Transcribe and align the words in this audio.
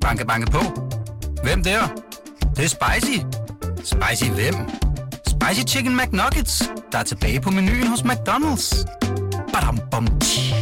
Banke, 0.00 0.26
banke 0.26 0.50
på. 0.50 0.58
Hvem 1.42 1.62
der? 1.62 1.80
Det, 2.40 2.56
det 2.56 2.64
er 2.64 2.68
spicy. 2.68 3.18
Spicy 3.76 4.30
hvem? 4.30 4.54
Spicy 5.26 5.74
Chicken 5.74 5.96
McNuggets, 5.96 6.72
der 6.92 6.98
er 6.98 7.02
tilbage 7.02 7.40
på 7.40 7.50
menuen 7.50 7.86
hos 7.86 8.00
McDonald's. 8.00 8.86
Badum, 9.52 9.78
bom, 9.90 10.06
tji. 10.20 10.54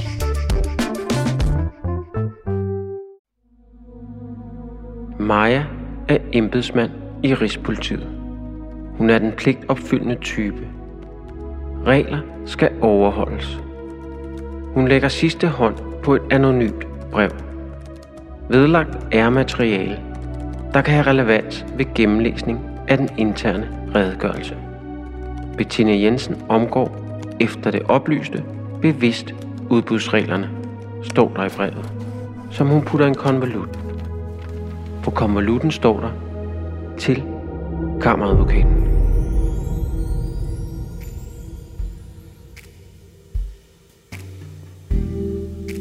Maja 5.21 5.65
er 6.09 6.19
embedsmand 6.33 6.91
i 7.23 7.35
Rigspolitiet. 7.35 8.07
Hun 8.99 9.11
er 9.11 9.19
den 9.19 9.33
pligtopfyldende 9.33 10.15
type. 10.21 10.69
Regler 11.87 12.19
skal 12.47 12.71
overholdes. 12.83 13.59
Hun 14.75 14.89
lægger 14.89 15.09
sidste 15.09 15.49
hånd 15.49 15.75
på 16.03 16.15
et 16.15 16.23
anonymt 16.31 16.87
brev. 17.11 17.48
Vedlagt 18.51 18.99
er 19.13 19.31
materiale, 19.31 19.99
der 20.75 20.83
kan 20.83 20.95
have 20.95 21.07
relevans 21.07 21.67
ved 21.77 21.95
gennemlæsning 21.95 22.61
af 22.89 22.99
den 22.99 23.09
interne 23.17 23.69
redegørelse. 23.95 24.57
Bettina 25.57 25.97
Jensen 25.97 26.37
omgår 26.49 27.21
efter 27.41 27.71
det 27.71 27.83
oplyste 27.83 28.45
bevidst 28.83 29.35
udbudsreglerne, 29.71 30.51
står 31.03 31.33
der 31.37 31.45
i 31.45 31.49
brevet, 31.49 31.93
som 32.51 32.67
hun 32.67 32.83
putter 32.83 33.07
en 33.07 33.15
konvolut. 33.15 33.79
På 35.03 35.11
konvolutten 35.11 35.71
står 35.71 36.01
der 36.01 36.11
til 36.99 37.23
kammeradvokaten. 38.01 38.85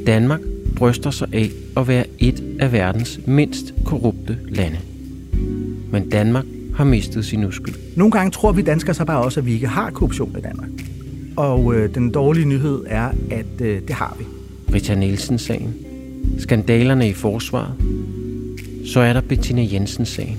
Danmark 0.08 0.40
bryster 0.78 1.12
sig 1.12 1.28
af 1.34 1.50
at 1.78 1.88
være 1.88 2.06
et 2.20 2.44
af 2.60 2.72
verdens 2.72 3.20
mindst 3.26 3.74
korrupte 3.86 4.38
lande. 4.50 4.78
Men 5.92 6.10
Danmark 6.10 6.46
har 6.76 6.84
mistet 6.84 7.26
sin 7.26 7.44
uskyld. 7.44 7.76
Nogle 7.96 8.12
gange 8.12 8.32
tror 8.32 8.52
vi 8.52 8.62
danskere 8.62 8.94
så 8.94 9.06
bare 9.06 9.24
også, 9.24 9.40
at 9.40 9.46
vi 9.46 9.54
ikke 9.54 9.68
har 9.68 9.90
korruption 9.92 10.36
i 10.38 10.42
Danmark. 10.42 10.70
Og 11.36 11.76
øh, 11.76 11.96
den 11.96 12.12
dårlige 12.12 12.46
nyhed 12.46 12.84
er, 12.88 13.10
at 13.32 13.62
øh, 13.62 13.82
det 13.88 13.96
har 13.96 14.18
vi. 14.20 14.26
Rita 14.74 14.96
Nielsen-sagen, 14.96 15.74
skandalerne 16.40 17.10
i 17.10 17.14
forsvaret, 17.14 17.74
så 18.86 19.00
er 19.00 19.14
der 19.14 19.22
Bettina 19.22 19.68
Jensen-sagen. 19.72 20.38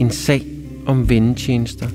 En 0.00 0.10
sag 0.10 0.42
om 0.86 1.08
vendetjenester 1.08 1.86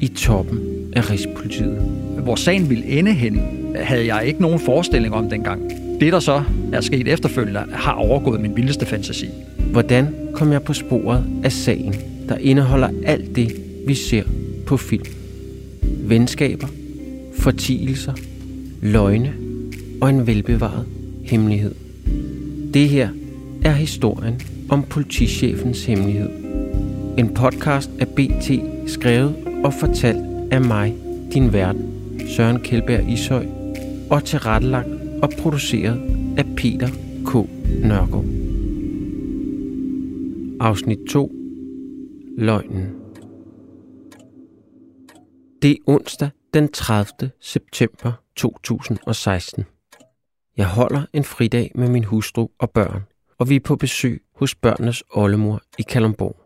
i 0.00 0.08
toppen 0.08 0.60
af 0.92 1.10
Rigspolitiet. 1.10 1.78
Hvor 2.22 2.34
sagen 2.34 2.70
ville 2.70 2.84
ende 2.84 3.12
hen, 3.12 3.40
havde 3.76 4.14
jeg 4.14 4.26
ikke 4.26 4.40
nogen 4.40 4.60
forestilling 4.60 5.14
om 5.14 5.30
dengang. 5.30 5.87
Det, 6.00 6.12
der 6.12 6.20
så 6.20 6.42
er 6.72 6.80
sket 6.80 7.08
efterfølgende, 7.08 7.64
har 7.72 7.92
overgået 7.92 8.40
min 8.40 8.56
vildeste 8.56 8.86
fantasi. 8.86 9.28
Hvordan 9.70 10.14
kom 10.32 10.52
jeg 10.52 10.62
på 10.62 10.72
sporet 10.72 11.24
af 11.44 11.52
sagen, 11.52 11.94
der 12.28 12.36
indeholder 12.36 12.88
alt 13.04 13.36
det, 13.36 13.52
vi 13.86 13.94
ser 13.94 14.22
på 14.66 14.76
film? 14.76 15.04
Venskaber, 15.82 16.66
fortielser, 17.38 18.12
løgne 18.82 19.32
og 20.00 20.10
en 20.10 20.26
velbevaret 20.26 20.86
hemmelighed. 21.24 21.74
Det 22.74 22.88
her 22.88 23.08
er 23.64 23.72
historien 23.72 24.40
om 24.68 24.82
politichefens 24.82 25.84
hemmelighed. 25.84 26.28
En 27.18 27.34
podcast 27.34 27.90
af 28.00 28.08
BT, 28.08 28.50
skrevet 28.86 29.34
og 29.64 29.74
fortalt 29.74 30.24
af 30.50 30.60
mig, 30.60 30.94
din 31.34 31.52
vært, 31.52 31.76
Søren 32.36 32.60
Kjeldberg 32.60 33.08
Ishøj, 33.08 33.46
og 34.10 34.24
tilrettelagt 34.24 34.88
og 35.22 35.30
produceret 35.38 36.00
af 36.38 36.44
Peter 36.56 36.88
K. 37.26 37.34
Nørgaard. 37.84 38.24
Afsnit 40.60 40.98
2. 41.10 41.32
Løgnen. 42.38 42.94
Det 45.62 45.70
er 45.70 45.76
onsdag 45.86 46.30
den 46.54 46.68
30. 46.72 47.30
september 47.40 48.12
2016. 48.36 49.64
Jeg 50.56 50.66
holder 50.66 51.02
en 51.12 51.24
fridag 51.24 51.72
med 51.74 51.88
min 51.88 52.04
hustru 52.04 52.48
og 52.58 52.70
børn, 52.70 53.02
og 53.38 53.48
vi 53.48 53.56
er 53.56 53.60
på 53.60 53.76
besøg 53.76 54.22
hos 54.34 54.54
børnenes 54.54 55.02
oldemor 55.10 55.62
i 55.78 55.82
Kalundborg. 55.82 56.36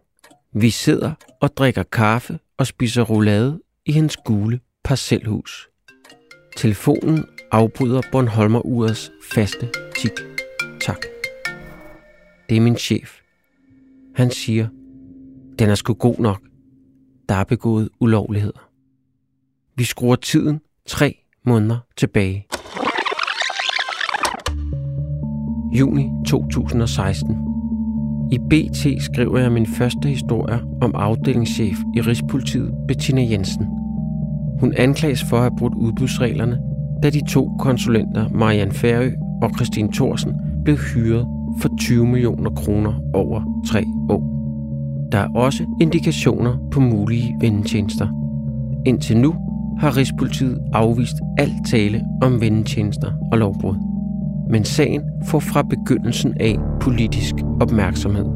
Vi 0.53 0.71
sidder 0.71 1.12
og 1.41 1.56
drikker 1.56 1.82
kaffe 1.82 2.38
og 2.59 2.66
spiser 2.66 3.03
roulade 3.03 3.61
i 3.87 3.93
hendes 3.93 4.16
gule 4.16 4.61
parcelhus. 4.84 5.69
Telefonen 6.56 7.25
afbryder 7.53 8.01
Bornholmer-urets 8.13 9.13
faste 9.35 9.69
tik-tak. 9.99 11.03
Det 12.49 12.57
er 12.57 12.61
min 12.61 12.77
chef. 12.77 13.21
Han 14.15 14.31
siger, 14.31 14.69
den 15.59 15.71
er 15.71 15.75
sgu 15.75 15.95
god 15.95 16.19
nok. 16.19 16.41
Der 17.29 17.35
er 17.35 17.45
begået 17.45 17.89
ulovligheder. 18.01 18.69
Vi 19.77 19.85
skruer 19.85 20.17
tiden 20.17 20.61
tre 20.87 21.15
måneder 21.45 21.79
tilbage. 21.97 22.47
Juni 25.79 26.09
2016. 26.27 27.37
I 28.33 28.39
BT 28.39 29.03
skriver 29.03 29.39
jeg 29.39 29.53
min 29.53 29.67
første 29.67 30.09
historie 30.09 30.61
om 30.83 30.95
afdelingschef 30.95 31.77
i 31.97 32.01
Rigspolitiet 32.01 32.75
Bettina 32.89 33.23
Jensen. 33.23 33.67
Hun 34.61 34.75
anklages 34.77 35.25
for 35.25 35.37
at 35.37 35.43
have 35.43 35.57
brudt 35.59 35.75
udbudsreglerne, 35.75 36.72
da 37.03 37.11
de 37.11 37.25
to 37.25 37.51
konsulenter 37.59 38.29
Marianne 38.29 38.73
Færø 38.73 39.11
og 39.43 39.51
Christine 39.57 39.93
Thorsen 39.93 40.33
blev 40.65 40.77
hyret 40.77 41.27
for 41.61 41.71
20 41.81 42.07
millioner 42.07 42.51
kroner 42.51 42.93
over 43.15 43.63
tre 43.67 43.85
år. 44.09 44.33
Der 45.12 45.19
er 45.19 45.29
også 45.35 45.65
indikationer 45.81 46.57
på 46.71 46.81
mulige 46.81 47.37
vendetjenester. 47.41 48.09
Indtil 48.87 49.17
nu 49.17 49.35
har 49.79 49.97
Rigspolitiet 49.97 50.59
afvist 50.73 51.17
alt 51.39 51.67
tale 51.71 52.05
om 52.23 52.41
vendetjenester 52.41 53.12
og 53.33 53.39
lovbrud. 53.39 53.77
Men 54.51 54.65
sagen 54.65 55.03
får 55.25 55.41
fra 55.41 55.62
begyndelsen 55.62 56.35
af 56.41 56.59
politisk 56.81 57.35
opmærksomhed. 57.61 58.27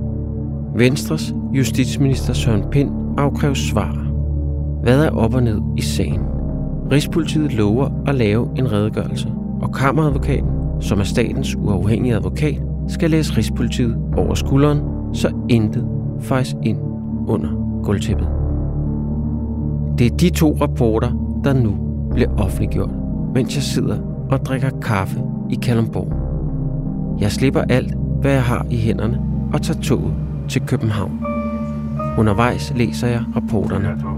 Venstres 0.77 1.35
justitsminister 1.53 2.33
Søren 2.33 2.71
Pind 2.71 2.91
afkræves 3.19 3.59
svar. 3.59 4.07
Hvad 4.83 5.05
er 5.05 5.11
op 5.11 5.35
og 5.35 5.43
ned 5.43 5.61
i 5.79 5.81
sagen? 5.81 6.36
Rigspolitiet 6.93 7.53
lover 7.53 7.89
at 8.07 8.15
lave 8.15 8.49
en 8.57 8.73
redegørelse, 8.73 9.33
og 9.63 9.73
kammeradvokaten, 9.73 10.51
som 10.81 11.01
er 11.01 11.05
statens 11.05 11.57
uafhængige 11.57 12.15
advokat, 12.15 12.63
skal 12.89 13.11
læse 13.11 13.37
Rigspolitiet 13.37 13.97
over 14.17 14.35
skulderen, 14.35 14.81
så 15.13 15.33
intet 15.49 15.89
fejs 16.21 16.57
ind 16.63 16.79
under 17.27 17.49
gulvtæppet. 17.83 18.29
Det 19.99 20.13
er 20.13 20.17
de 20.17 20.31
to 20.31 20.57
rapporter, 20.61 21.41
der 21.45 21.53
nu 21.53 21.77
bliver 22.15 22.29
offentliggjort, 22.39 22.91
mens 23.35 23.55
jeg 23.55 23.63
sidder 23.63 23.99
og 24.31 24.47
drikker 24.47 24.71
kaffe 24.83 25.23
i 25.51 25.55
Kalundborg. 25.55 26.13
Jeg 27.21 27.33
slipper 27.33 27.63
alt, 27.69 27.95
hvad 28.21 28.33
jeg 28.33 28.43
har 28.43 28.67
i 28.71 28.77
hænderne, 28.77 29.21
og 29.53 29.63
tager 29.63 29.81
toget 29.81 30.15
til 30.49 30.63
København. 30.63 31.21
Undervejs 32.19 32.73
læser 32.77 33.09
jeg 33.09 33.23
rapporterne. 33.37 34.16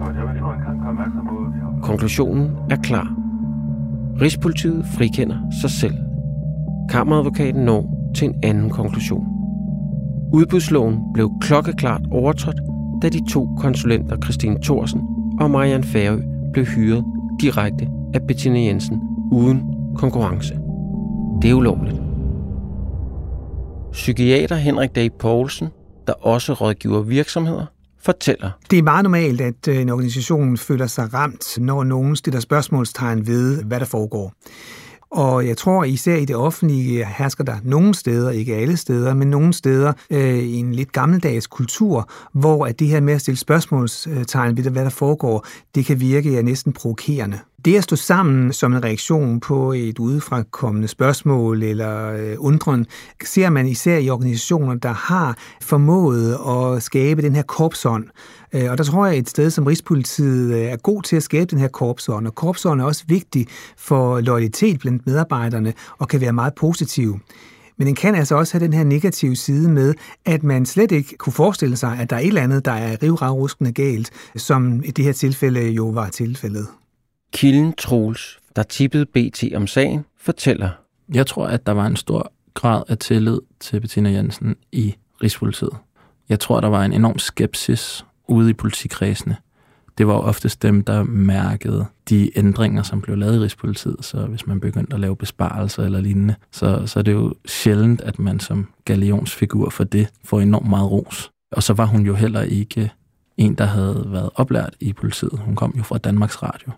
Konklusionen 1.82 2.50
er 2.70 2.76
klar. 2.76 3.14
Rigspolitiet 4.20 4.84
frikender 4.86 5.36
sig 5.60 5.70
selv. 5.70 5.94
Kammeradvokaten 6.90 7.64
når 7.64 8.10
til 8.14 8.28
en 8.28 8.34
anden 8.42 8.70
konklusion. 8.70 9.26
Udbudsloven 10.32 10.98
blev 11.14 11.30
klokkeklart 11.40 12.02
overtrådt, 12.10 12.60
da 13.02 13.08
de 13.08 13.30
to 13.30 13.48
konsulenter 13.58 14.16
Christine 14.16 14.58
Thorsen 14.62 15.00
og 15.40 15.50
Marianne 15.50 15.84
Færø 15.84 16.20
blev 16.52 16.64
hyret 16.64 17.04
direkte 17.40 17.88
af 18.14 18.22
Bettina 18.22 18.60
Jensen 18.60 19.00
uden 19.32 19.62
konkurrence. 19.96 20.54
Det 21.42 21.50
er 21.50 21.54
ulovligt. 21.54 22.02
Psykiater 23.92 24.56
Henrik 24.56 24.94
Dag 24.94 25.12
Poulsen, 25.12 25.68
der 26.06 26.12
også 26.12 26.52
rådgiver 26.52 27.02
virksomheder, 27.02 27.66
fortæller. 28.00 28.50
Det 28.70 28.78
er 28.78 28.82
meget 28.82 29.02
normalt, 29.02 29.40
at 29.40 29.68
øh, 29.68 29.76
en 29.76 29.88
organisation 29.88 30.56
føler 30.56 30.86
sig 30.86 31.14
ramt, 31.14 31.58
når 31.58 31.84
nogen 31.84 32.16
stiller 32.16 32.40
spørgsmålstegn 32.40 33.26
ved, 33.26 33.62
hvad 33.62 33.80
der 33.80 33.86
foregår. 33.86 34.32
Og 35.10 35.46
jeg 35.46 35.56
tror 35.56 35.84
især 35.84 36.16
i 36.16 36.24
det 36.24 36.36
offentlige 36.36 37.06
hersker 37.06 37.44
der 37.44 37.56
nogle 37.64 37.94
steder, 37.94 38.30
ikke 38.30 38.54
alle 38.54 38.76
steder, 38.76 39.14
men 39.14 39.30
nogle 39.30 39.52
steder 39.52 39.92
øh, 40.10 40.58
en 40.58 40.74
lidt 40.74 40.92
gammeldags 40.92 41.46
kultur, 41.46 42.10
hvor 42.32 42.66
at 42.66 42.78
det 42.78 42.88
her 42.88 43.00
med 43.00 43.14
at 43.14 43.20
stille 43.20 43.38
spørgsmålstegn 43.38 44.56
ved, 44.56 44.70
hvad 44.70 44.84
der 44.84 44.90
foregår, 44.90 45.46
det 45.74 45.84
kan 45.84 46.00
virke 46.00 46.32
ja, 46.32 46.42
næsten 46.42 46.72
provokerende. 46.72 47.38
Det 47.68 47.76
at 47.76 47.84
stå 47.84 47.96
sammen 47.96 48.52
som 48.52 48.74
en 48.74 48.84
reaktion 48.84 49.40
på 49.40 49.72
et 49.72 49.98
udefrakommende 49.98 50.88
spørgsmål 50.88 51.62
eller 51.62 52.12
øh, 52.12 52.36
undren, 52.38 52.86
ser 53.24 53.50
man 53.50 53.66
især 53.66 53.98
i 53.98 54.10
organisationer, 54.10 54.74
der 54.74 54.92
har 54.92 55.36
formået 55.62 56.38
at 56.48 56.82
skabe 56.82 57.22
den 57.22 57.34
her 57.34 57.42
korpsånd. 57.42 58.04
Øh, 58.52 58.70
og 58.70 58.78
der 58.78 58.84
tror 58.84 59.06
jeg, 59.06 59.14
at 59.14 59.20
et 59.20 59.28
sted 59.28 59.50
som 59.50 59.66
Rigspolitiet 59.66 60.54
øh, 60.54 60.60
er 60.60 60.76
god 60.76 61.02
til 61.02 61.16
at 61.16 61.22
skabe 61.22 61.50
den 61.50 61.58
her 61.58 61.68
korpsånd, 61.68 62.26
og 62.26 62.34
korpsånd 62.34 62.80
er 62.80 62.84
også 62.84 63.04
vigtig 63.06 63.46
for 63.76 64.20
loyalitet 64.20 64.78
blandt 64.78 65.06
medarbejderne 65.06 65.74
og 65.98 66.08
kan 66.08 66.20
være 66.20 66.32
meget 66.32 66.54
positiv. 66.54 67.18
Men 67.76 67.86
den 67.86 67.94
kan 67.94 68.14
altså 68.14 68.34
også 68.34 68.54
have 68.58 68.64
den 68.64 68.72
her 68.72 68.84
negative 68.84 69.36
side 69.36 69.70
med, 69.70 69.94
at 70.24 70.42
man 70.42 70.66
slet 70.66 70.92
ikke 70.92 71.16
kunne 71.16 71.32
forestille 71.32 71.76
sig, 71.76 71.98
at 72.00 72.10
der 72.10 72.16
er 72.16 72.20
et 72.20 72.26
eller 72.26 72.42
andet, 72.42 72.64
der 72.64 72.72
er 72.72 72.96
rivravruskende 73.02 73.72
galt, 73.72 74.10
som 74.36 74.82
i 74.84 74.90
det 74.90 75.04
her 75.04 75.12
tilfælde 75.12 75.60
jo 75.60 75.88
var 75.88 76.08
tilfældet. 76.08 76.66
Kilden 77.32 77.72
Troels, 77.72 78.38
der 78.56 78.62
tippede 78.62 79.06
BT 79.06 79.44
om 79.54 79.66
sagen, 79.66 80.04
fortæller. 80.16 80.70
Jeg 81.14 81.26
tror, 81.26 81.46
at 81.46 81.66
der 81.66 81.72
var 81.72 81.86
en 81.86 81.96
stor 81.96 82.32
grad 82.54 82.82
af 82.88 82.98
tillid 82.98 83.40
til 83.60 83.80
Bettina 83.80 84.10
Jensen 84.10 84.56
i 84.72 84.94
Rigspolitiet. 85.22 85.76
Jeg 86.28 86.40
tror, 86.40 86.60
der 86.60 86.68
var 86.68 86.84
en 86.84 86.92
enorm 86.92 87.18
skepsis 87.18 88.04
ude 88.28 88.50
i 88.50 88.52
politikredsene. 88.52 89.36
Det 89.98 90.06
var 90.06 90.14
oftest 90.14 90.62
dem, 90.62 90.84
der 90.84 91.02
mærkede 91.02 91.86
de 92.08 92.38
ændringer, 92.38 92.82
som 92.82 93.00
blev 93.00 93.16
lavet 93.16 93.36
i 93.36 93.38
Rigspolitiet. 93.38 93.96
Så 94.00 94.26
hvis 94.26 94.46
man 94.46 94.60
begyndte 94.60 94.94
at 94.94 95.00
lave 95.00 95.16
besparelser 95.16 95.82
eller 95.82 96.00
lignende, 96.00 96.34
så, 96.52 96.86
så 96.86 96.98
er 96.98 97.02
det 97.02 97.12
jo 97.12 97.34
sjældent, 97.46 98.00
at 98.00 98.18
man 98.18 98.40
som 98.40 98.68
galionsfigur 98.84 99.70
for 99.70 99.84
det 99.84 100.08
får 100.24 100.40
enormt 100.40 100.68
meget 100.68 100.90
ros. 100.90 101.30
Og 101.52 101.62
så 101.62 101.72
var 101.72 101.86
hun 101.86 102.06
jo 102.06 102.14
heller 102.14 102.42
ikke 102.42 102.92
en, 103.36 103.54
der 103.54 103.64
havde 103.64 104.04
været 104.06 104.30
oplært 104.34 104.76
i 104.80 104.92
politiet. 104.92 105.38
Hun 105.38 105.56
kom 105.56 105.74
jo 105.78 105.82
fra 105.82 105.98
Danmarks 105.98 106.42
Radio. 106.42 106.72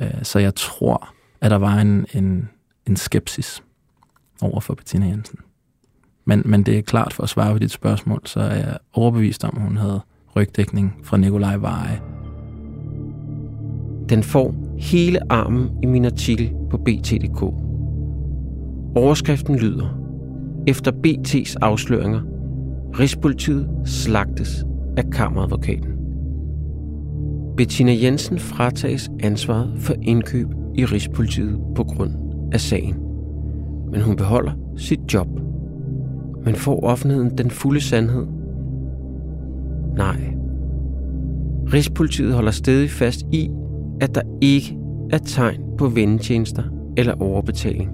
Øh, 0.00 0.22
så 0.22 0.38
jeg 0.38 0.54
tror, 0.54 1.14
at 1.40 1.50
der 1.50 1.56
var 1.56 1.78
en, 1.78 2.06
en, 2.14 2.48
en 2.86 2.96
skepsis 2.96 3.62
over 4.42 4.60
for 4.60 4.74
Bettina 4.74 5.06
Jensen. 5.06 5.38
Men, 6.24 6.42
men 6.44 6.62
det 6.62 6.78
er 6.78 6.82
klart 6.82 7.12
for 7.12 7.22
at 7.22 7.28
svare 7.28 7.52
på 7.52 7.58
dit 7.58 7.70
spørgsmål, 7.70 8.20
så 8.24 8.40
er 8.40 8.54
jeg 8.54 8.78
overbevist 8.92 9.44
om, 9.44 9.52
at 9.56 9.62
hun 9.62 9.76
havde 9.76 10.00
rygdækning 10.36 11.00
fra 11.02 11.16
Nikolaj 11.16 11.56
Veje. 11.56 12.00
Den 14.08 14.22
får 14.22 14.54
hele 14.78 15.32
armen 15.32 15.70
i 15.82 15.86
min 15.86 16.04
artikel 16.04 16.52
på 16.70 16.76
BT.dk. 16.76 17.42
Overskriften 18.96 19.56
lyder, 19.56 19.98
efter 20.66 20.92
BT's 20.92 21.54
afsløringer, 21.60 22.20
Rigspolitiet 22.98 23.68
slagtes 23.84 24.64
af 24.96 25.04
kammeradvokaten. 25.12 25.93
Bettina 27.56 27.92
Jensen 28.02 28.38
fratages 28.38 29.10
ansvaret 29.20 29.72
for 29.78 29.94
indkøb 30.02 30.48
i 30.74 30.84
Rigspolitiet 30.84 31.58
på 31.74 31.84
grund 31.84 32.12
af 32.52 32.60
sagen. 32.60 32.94
Men 33.90 34.00
hun 34.00 34.16
beholder 34.16 34.52
sit 34.76 35.14
job. 35.14 35.28
Men 36.44 36.54
får 36.54 36.80
offentligheden 36.80 37.38
den 37.38 37.50
fulde 37.50 37.80
sandhed? 37.80 38.26
Nej. 39.96 40.34
Rigspolitiet 41.72 42.34
holder 42.34 42.50
stadig 42.50 42.90
fast 42.90 43.22
i, 43.32 43.50
at 44.00 44.14
der 44.14 44.22
ikke 44.40 44.78
er 45.10 45.18
tegn 45.18 45.60
på 45.78 45.88
vendetjenester 45.88 46.62
eller 46.96 47.14
overbetaling. 47.22 47.90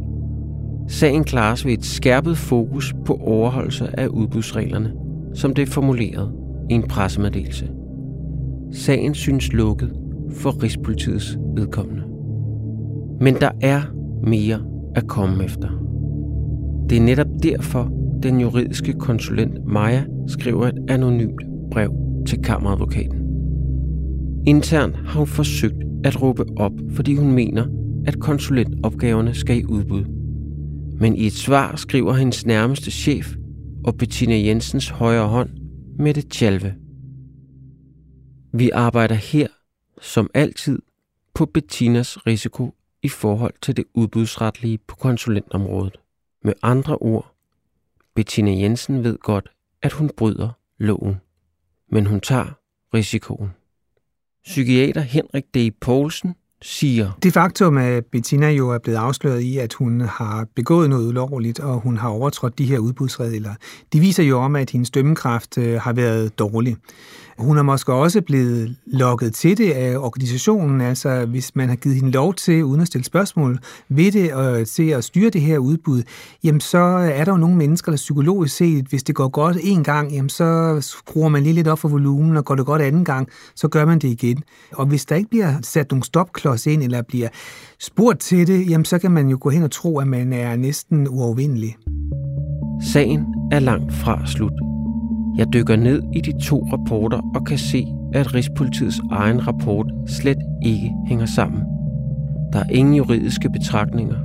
Sagen 0.88 1.24
klares 1.24 1.66
ved 1.66 1.72
et 1.72 1.84
skærpet 1.84 2.38
fokus 2.38 2.94
på 3.04 3.14
overholdelse 3.14 4.00
af 4.00 4.06
udbudsreglerne, 4.06 4.92
som 5.34 5.54
det 5.54 5.62
er 5.62 5.72
formuleret 5.72 6.32
i 6.70 6.74
en 6.74 6.82
pressemeddelelse. 6.82 7.70
Sagen 8.72 9.14
synes 9.14 9.52
lukket 9.52 9.93
for 10.31 10.62
Rigspolitiets 10.62 11.38
vedkommende. 11.56 12.02
Men 13.20 13.34
der 13.34 13.50
er 13.61 13.82
mere 14.26 14.64
at 14.94 15.06
komme 15.06 15.44
efter. 15.44 15.69
Det 16.90 16.99
er 16.99 17.02
netop 17.02 17.26
derfor, 17.43 17.93
den 18.22 18.40
juridiske 18.40 18.93
konsulent 18.93 19.67
Maja 19.67 20.05
skriver 20.26 20.67
et 20.67 20.78
anonymt 20.88 21.43
brev 21.70 21.93
til 22.26 22.43
kammeradvokaten. 22.43 23.20
Internt 24.46 24.96
har 24.96 25.19
hun 25.19 25.26
forsøgt 25.26 25.84
at 26.05 26.22
råbe 26.22 26.44
op, 26.56 26.72
fordi 26.90 27.14
hun 27.14 27.32
mener, 27.32 27.67
at 28.06 28.20
konsulentopgaverne 28.20 29.34
skal 29.34 29.58
i 29.58 29.64
udbud. 29.64 30.05
Men 31.00 31.17
i 31.17 31.26
et 31.26 31.32
svar 31.32 31.76
skriver 31.76 32.14
hendes 32.14 32.46
nærmeste 32.46 32.90
chef 32.90 33.34
og 33.84 33.94
Bettina 33.94 34.38
Jensens 34.38 34.88
højre 34.88 35.28
hånd, 35.28 35.49
Mette 35.99 36.22
Tjalve. 36.22 36.75
Vi 38.52 38.70
arbejder 38.70 39.14
her, 39.14 39.47
som 40.00 40.31
altid, 40.35 40.82
på 41.35 41.47
Bettinas 41.47 42.26
risiko 42.26 42.75
i 43.02 43.08
forhold 43.08 43.55
til 43.62 43.76
det 43.76 43.85
udbudsretlige 43.94 44.79
på 44.79 44.97
konsulentområdet. 44.97 45.97
Med 46.44 46.52
andre 46.62 46.97
ord, 46.97 47.35
Bettina 48.14 48.50
Jensen 48.50 49.05
ved 49.05 49.19
godt, 49.19 49.50
at 49.82 49.93
hun 49.93 50.11
bryder 50.17 50.50
loven. 50.79 51.17
Men 51.93 52.06
hun 52.06 52.20
tager 52.20 52.58
risikoen. 52.94 53.50
Psykiater 54.44 55.00
Henrik 55.00 55.44
D. 55.55 55.75
Poulsen 55.81 56.35
siger... 56.62 57.11
Det 57.23 57.32
faktum, 57.32 57.79
at 57.79 58.06
Bettina 58.06 58.50
jo 58.50 58.70
er 58.70 58.79
blevet 58.79 58.99
afsløret 58.99 59.41
i, 59.41 59.58
at 59.58 59.75
hun 59.75 60.00
har 60.00 60.46
begået 60.55 60.91
noget 60.91 61.08
ulovligt, 61.08 61.61
og 61.61 61.81
hun 61.81 61.96
har 61.96 62.08
overtrådt 62.08 62.58
de 62.58 62.64
her 62.64 62.79
udbudsregler, 62.79 63.55
de 63.93 64.00
viser 64.00 64.23
jo 64.23 64.38
om, 64.38 64.56
at 64.56 64.70
hendes 64.70 64.91
dømmekraft 64.91 65.58
øh, 65.58 65.81
har 65.81 65.93
været 65.93 66.38
dårlig. 66.38 66.76
Hun 67.40 67.58
er 67.58 67.62
måske 67.62 67.92
også 67.92 68.20
blevet 68.20 68.76
lokket 68.87 69.34
til 69.34 69.58
det 69.58 69.70
af 69.70 69.96
organisationen, 69.96 70.81
altså 70.81 71.26
hvis 71.26 71.56
man 71.56 71.69
har 71.69 71.76
givet 71.76 71.96
hende 71.96 72.10
lov 72.10 72.34
til, 72.34 72.64
uden 72.64 72.81
at 72.81 72.87
stille 72.87 73.04
spørgsmål 73.04 73.58
ved 73.88 74.12
det, 74.12 74.32
og 74.32 74.66
til 74.66 74.88
at 74.88 75.04
styre 75.04 75.31
det 75.31 75.40
her 75.40 75.58
udbud, 75.58 76.02
jamen 76.44 76.60
så 76.60 76.78
er 76.78 77.25
der 77.25 77.32
jo 77.32 77.38
nogle 77.38 77.56
mennesker, 77.56 77.92
der 77.92 77.96
psykologisk 77.96 78.56
set, 78.56 78.84
hvis 78.87 79.02
det 79.02 79.14
går 79.14 79.28
godt 79.28 79.56
en 79.60 79.84
gang, 79.84 80.12
jamen 80.12 80.28
så 80.28 80.78
skruer 80.81 81.28
man 81.28 81.42
lige 81.42 81.52
lidt 81.52 81.69
op 81.69 81.78
for 81.78 81.88
volumen, 81.88 82.37
og 82.37 82.44
går 82.44 82.54
det 82.54 82.66
godt 82.66 82.82
anden 82.82 83.04
gang, 83.04 83.28
så 83.54 83.69
gør 83.69 83.84
man 83.84 83.98
det 83.98 84.08
igen. 84.08 84.43
Og 84.72 84.86
hvis 84.86 85.04
der 85.04 85.16
ikke 85.16 85.31
bliver 85.31 85.54
sat 85.62 85.90
nogle 85.90 86.04
stopklods 86.04 86.66
ind, 86.66 86.82
eller 86.82 87.02
bliver 87.02 87.28
spurgt 87.78 88.20
til 88.20 88.46
det, 88.46 88.70
jamen 88.70 88.84
så 88.84 88.98
kan 88.98 89.10
man 89.10 89.28
jo 89.28 89.38
gå 89.40 89.50
hen 89.50 89.62
og 89.62 89.70
tro, 89.70 89.98
at 89.98 90.08
man 90.08 90.32
er 90.32 90.56
næsten 90.56 91.08
uovervindelig. 91.08 91.76
Sagen 92.93 93.25
er 93.52 93.58
langt 93.58 93.94
fra 93.94 94.26
slut. 94.26 94.69
Jeg 95.37 95.53
dykker 95.53 95.77
ned 95.77 96.03
i 96.12 96.21
de 96.21 96.38
to 96.38 96.69
rapporter 96.73 97.21
og 97.35 97.44
kan 97.44 97.59
se, 97.59 97.87
at 98.12 98.35
Rigspolitiets 98.35 99.00
egen 99.11 99.49
rapport 99.49 99.87
slet 100.06 100.38
ikke 100.62 100.93
hænger 101.06 101.27
sammen. 101.27 101.62
Der 102.53 102.59
er 102.59 102.71
ingen 102.71 102.94
juridiske 102.94 103.50
betragtninger, 103.50 104.17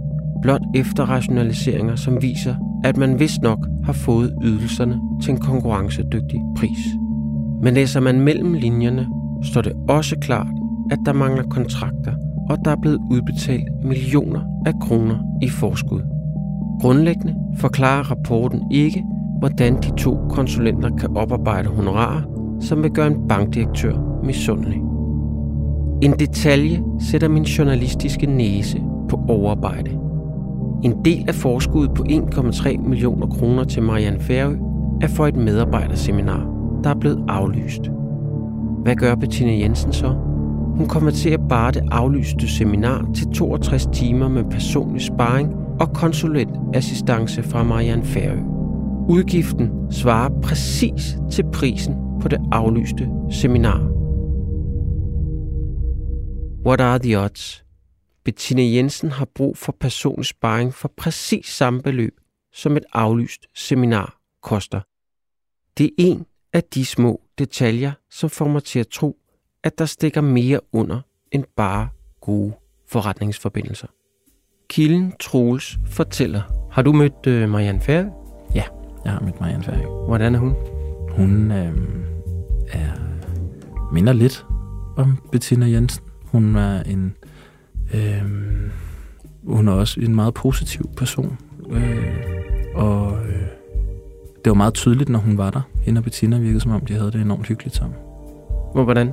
blot 0.41 0.61
efterrationaliseringer, 0.75 1.95
som 1.95 2.21
viser, 2.21 2.55
at 2.83 2.97
man 2.97 3.19
vist 3.19 3.41
nok 3.41 3.67
har 3.83 3.93
fået 3.93 4.33
ydelserne 4.41 4.99
til 5.23 5.31
en 5.31 5.39
konkurrencedygtig 5.39 6.39
pris. 6.57 6.79
Men 7.61 7.73
læser 7.73 7.99
man 7.99 8.19
mellem 8.19 8.53
linjerne, 8.53 9.07
står 9.43 9.61
det 9.61 9.73
også 9.89 10.15
klart, 10.21 10.47
at 10.91 10.99
der 11.05 11.13
mangler 11.13 11.43
kontrakter, 11.43 12.13
og 12.49 12.57
der 12.65 12.71
er 12.71 12.81
blevet 12.81 12.99
udbetalt 13.11 13.67
millioner 13.83 14.41
af 14.65 14.73
kroner 14.81 15.17
i 15.41 15.49
forskud. 15.49 16.01
Grundlæggende 16.81 17.35
forklarer 17.57 18.11
rapporten 18.11 18.71
ikke, 18.71 19.03
hvordan 19.39 19.75
de 19.75 19.95
to 19.97 20.17
konsulenter 20.29 20.89
kan 20.89 21.17
oparbejde 21.17 21.69
honorarer, 21.69 22.21
som 22.61 22.83
vil 22.83 22.91
gøre 22.91 23.07
en 23.07 23.27
bankdirektør 23.27 24.21
misundelig. 24.23 24.81
En 26.01 26.11
detalje 26.11 26.83
sætter 26.99 27.27
min 27.27 27.43
journalistiske 27.43 28.25
næse 28.25 28.83
på 29.09 29.19
overarbejde. 29.27 29.91
En 30.83 31.05
del 31.05 31.25
af 31.27 31.35
forskuddet 31.35 31.93
på 31.93 32.03
1,3 32.03 32.77
millioner 32.77 33.27
kroner 33.27 33.63
til 33.63 33.83
Marianne 33.83 34.19
Færø 34.19 34.55
er 35.01 35.07
for 35.07 35.27
et 35.27 35.35
medarbejderseminar, 35.35 36.47
der 36.83 36.89
er 36.89 36.95
blevet 36.99 37.23
aflyst. 37.27 37.81
Hvad 38.83 38.95
gør 38.95 39.15
Bettina 39.15 39.51
Jensen 39.51 39.93
så? 39.93 40.15
Hun 40.75 40.87
konverterer 40.87 41.37
bare 41.49 41.71
det 41.71 41.83
aflyste 41.91 42.47
seminar 42.47 43.05
til 43.13 43.27
62 43.27 43.85
timer 43.85 44.27
med 44.27 44.43
personlig 44.43 45.01
sparring 45.01 45.55
og 45.79 45.93
konsulentassistance 45.93 47.43
fra 47.43 47.63
Marianne 47.63 48.03
Færø. 48.03 48.54
Udgiften 49.09 49.91
svarer 49.91 50.41
præcis 50.41 51.17
til 51.31 51.45
prisen 51.53 51.95
på 52.21 52.27
det 52.27 52.39
aflyste 52.51 53.09
seminar. 53.31 53.79
What 56.65 56.81
are 56.81 56.99
the 56.99 57.19
odds? 57.19 57.65
Bettina 58.23 58.63
Jensen 58.63 59.09
har 59.09 59.25
brug 59.35 59.57
for 59.57 59.75
personlig 59.79 60.25
sparring 60.25 60.73
for 60.73 60.91
præcis 60.97 61.45
samme 61.45 61.81
beløb, 61.81 62.19
som 62.53 62.77
et 62.77 62.85
aflyst 62.93 63.45
seminar 63.55 64.17
koster. 64.41 64.81
Det 65.77 65.85
er 65.85 65.89
en 65.97 66.25
af 66.53 66.63
de 66.63 66.85
små 66.85 67.21
detaljer, 67.37 67.91
som 68.09 68.29
får 68.29 68.47
mig 68.47 68.63
til 68.63 68.79
at 68.79 68.87
tro, 68.87 69.17
at 69.63 69.77
der 69.77 69.85
stikker 69.85 70.21
mere 70.21 70.59
under 70.73 71.01
end 71.31 71.43
bare 71.55 71.89
gode 72.21 72.53
forretningsforbindelser. 72.87 73.87
Kilden 74.69 75.13
Troels 75.19 75.77
fortæller, 75.85 76.69
har 76.71 76.81
du 76.81 76.93
mødt 76.93 77.27
øh, 77.27 77.49
Marianne 77.49 77.81
Færd? 77.81 78.24
Jeg 79.05 79.13
har 79.13 79.19
mødt 79.19 79.39
Marianne 79.39 79.63
Færø. 79.63 80.05
Hvordan 80.07 80.35
er 80.35 80.39
hun? 80.39 80.55
Hun 81.11 81.51
øh, 81.51 81.73
er, 82.67 82.91
minder 83.91 84.13
lidt 84.13 84.45
om 84.97 85.17
Bettina 85.31 85.65
Jensen. 85.65 86.03
Hun 86.25 86.55
er 86.55 86.83
en... 86.83 87.15
Øh, 87.93 88.23
hun 89.47 89.67
er 89.67 89.71
også 89.71 89.99
en 90.01 90.15
meget 90.15 90.33
positiv 90.33 90.89
person. 90.97 91.37
Øh, 91.71 92.15
og 92.75 93.17
øh, 93.27 93.41
det 94.43 94.49
var 94.49 94.53
meget 94.53 94.73
tydeligt, 94.73 95.09
når 95.09 95.19
hun 95.19 95.37
var 95.37 95.49
der. 95.49 95.61
Hende 95.81 95.99
og 95.99 96.03
Bettina 96.03 96.37
virkede 96.37 96.59
som 96.59 96.71
om, 96.71 96.81
de 96.81 96.93
havde 96.93 97.11
det 97.11 97.21
enormt 97.21 97.47
hyggeligt 97.47 97.75
sammen. 97.75 97.97
Hvordan? 98.73 99.07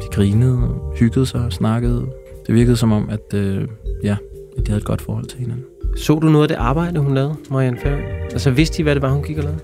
De 0.00 0.06
grinede, 0.12 0.80
hyggede 0.98 1.26
sig 1.26 1.52
snakkede. 1.52 2.06
Det 2.46 2.54
virkede 2.54 2.76
som 2.76 2.92
om, 2.92 3.10
at, 3.10 3.34
øh, 3.34 3.68
ja, 4.02 4.16
at 4.58 4.66
de 4.66 4.70
havde 4.70 4.78
et 4.78 4.86
godt 4.86 5.02
forhold 5.02 5.26
til 5.26 5.38
hinanden. 5.38 5.64
Så 5.96 6.18
du 6.18 6.28
noget 6.28 6.44
af 6.44 6.48
det 6.48 6.54
arbejde, 6.54 7.00
hun 7.00 7.14
lavede, 7.14 7.36
Marianne 7.50 7.78
Færø? 7.78 8.00
Altså 8.32 8.50
vidste 8.50 8.80
I, 8.80 8.82
hvad 8.82 8.94
det 8.94 9.02
var, 9.02 9.10
hun 9.10 9.22
gik 9.22 9.38
og 9.38 9.44
lavede? 9.44 9.60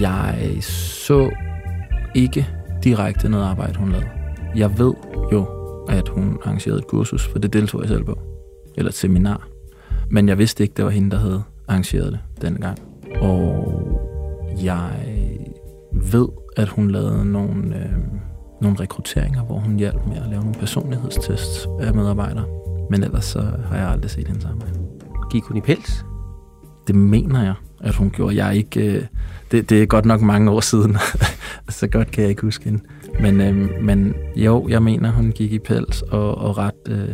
Jeg 0.00 0.58
så 0.60 1.30
ikke 2.14 2.48
direkte 2.84 3.28
noget 3.28 3.44
arbejde, 3.44 3.78
hun 3.78 3.90
lavede. 3.90 4.08
Jeg 4.56 4.78
ved 4.78 4.94
jo, 5.32 5.46
at 5.88 6.08
hun 6.08 6.38
arrangerede 6.44 6.78
et 6.78 6.86
kursus, 6.86 7.26
for 7.26 7.38
det 7.38 7.52
deltog 7.52 7.80
jeg 7.80 7.88
selv 7.88 8.04
på. 8.04 8.18
Eller 8.76 8.88
et 8.88 8.94
seminar. 8.94 9.48
Men 10.10 10.28
jeg 10.28 10.38
vidste 10.38 10.62
ikke, 10.62 10.74
det 10.76 10.84
var 10.84 10.90
hende, 10.90 11.10
der 11.10 11.18
havde 11.18 11.42
arrangeret 11.68 12.12
det 12.12 12.42
dengang. 12.42 12.62
gang. 12.62 13.22
Og 13.22 13.72
jeg 14.62 14.90
ved, 15.92 16.28
at 16.56 16.68
hun 16.68 16.90
lavede 16.90 17.32
nogle, 17.32 17.76
øh, 17.76 17.92
nogle 18.60 18.76
rekrutteringer, 18.80 19.42
hvor 19.42 19.58
hun 19.58 19.76
hjalp 19.76 20.06
med 20.06 20.16
at 20.16 20.28
lave 20.30 20.40
nogle 20.40 20.54
personlighedstests 20.54 21.68
af 21.80 21.94
medarbejdere. 21.94 22.44
Men 22.90 23.04
ellers 23.04 23.24
så 23.24 23.40
har 23.40 23.76
jeg 23.76 23.88
aldrig 23.88 24.10
set 24.10 24.26
hendes 24.26 24.42
sammen. 24.42 24.85
Gik 25.36 25.44
hun 25.44 25.56
i 25.56 25.60
pels? 25.60 26.04
Det 26.86 26.94
mener 26.94 27.42
jeg, 27.42 27.54
at 27.80 27.94
hun 27.94 28.10
gjorde. 28.10 28.36
Jeg 28.36 28.48
er 28.48 28.52
ikke... 28.52 28.96
Øh, 28.96 29.02
det, 29.50 29.70
det 29.70 29.82
er 29.82 29.86
godt 29.86 30.04
nok 30.04 30.20
mange 30.20 30.50
år 30.50 30.60
siden, 30.60 30.96
så 31.68 31.86
godt 31.86 32.10
kan 32.10 32.22
jeg 32.22 32.30
ikke 32.30 32.42
huske 32.42 32.64
hende. 32.64 32.82
Men, 33.20 33.40
øh, 33.40 33.82
men 33.82 34.14
jo, 34.36 34.68
jeg 34.68 34.82
mener, 34.82 35.12
hun 35.12 35.32
gik 35.32 35.52
i 35.52 35.58
pels 35.58 36.02
og, 36.02 36.38
og 36.38 36.58
ret 36.58 36.88
øh, 36.88 37.08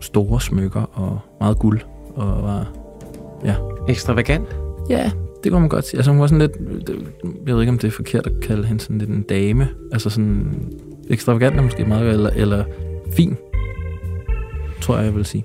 store 0.00 0.40
smykker 0.40 0.80
og 0.80 1.18
meget 1.40 1.58
guld. 1.58 1.80
Og 2.14 2.42
var, 2.42 2.72
ja. 3.44 3.54
Ekstravagant? 3.88 4.56
Ja, 4.90 5.10
det 5.44 5.52
kunne 5.52 5.60
man 5.60 5.68
godt 5.68 5.86
sige. 5.86 5.98
Altså 5.98 6.10
hun 6.10 6.20
var 6.20 6.26
sådan 6.26 6.38
lidt, 6.38 6.52
jeg 7.46 7.54
ved 7.54 7.62
ikke 7.62 7.72
om 7.72 7.78
det 7.78 7.88
er 7.88 7.92
forkert 7.92 8.26
at 8.26 8.40
kalde 8.42 8.66
hende 8.66 8.82
sådan 8.82 8.98
lidt 8.98 9.10
en 9.10 9.22
dame. 9.22 9.68
Altså 9.92 10.10
sådan 10.10 10.68
ekstravagant 11.10 11.56
er 11.56 11.62
måske 11.62 11.84
meget, 11.84 12.12
eller, 12.12 12.30
eller 12.30 12.64
fin, 13.16 13.36
tror 14.80 14.96
jeg, 14.96 15.04
jeg 15.04 15.14
vil 15.14 15.24
sige. 15.24 15.44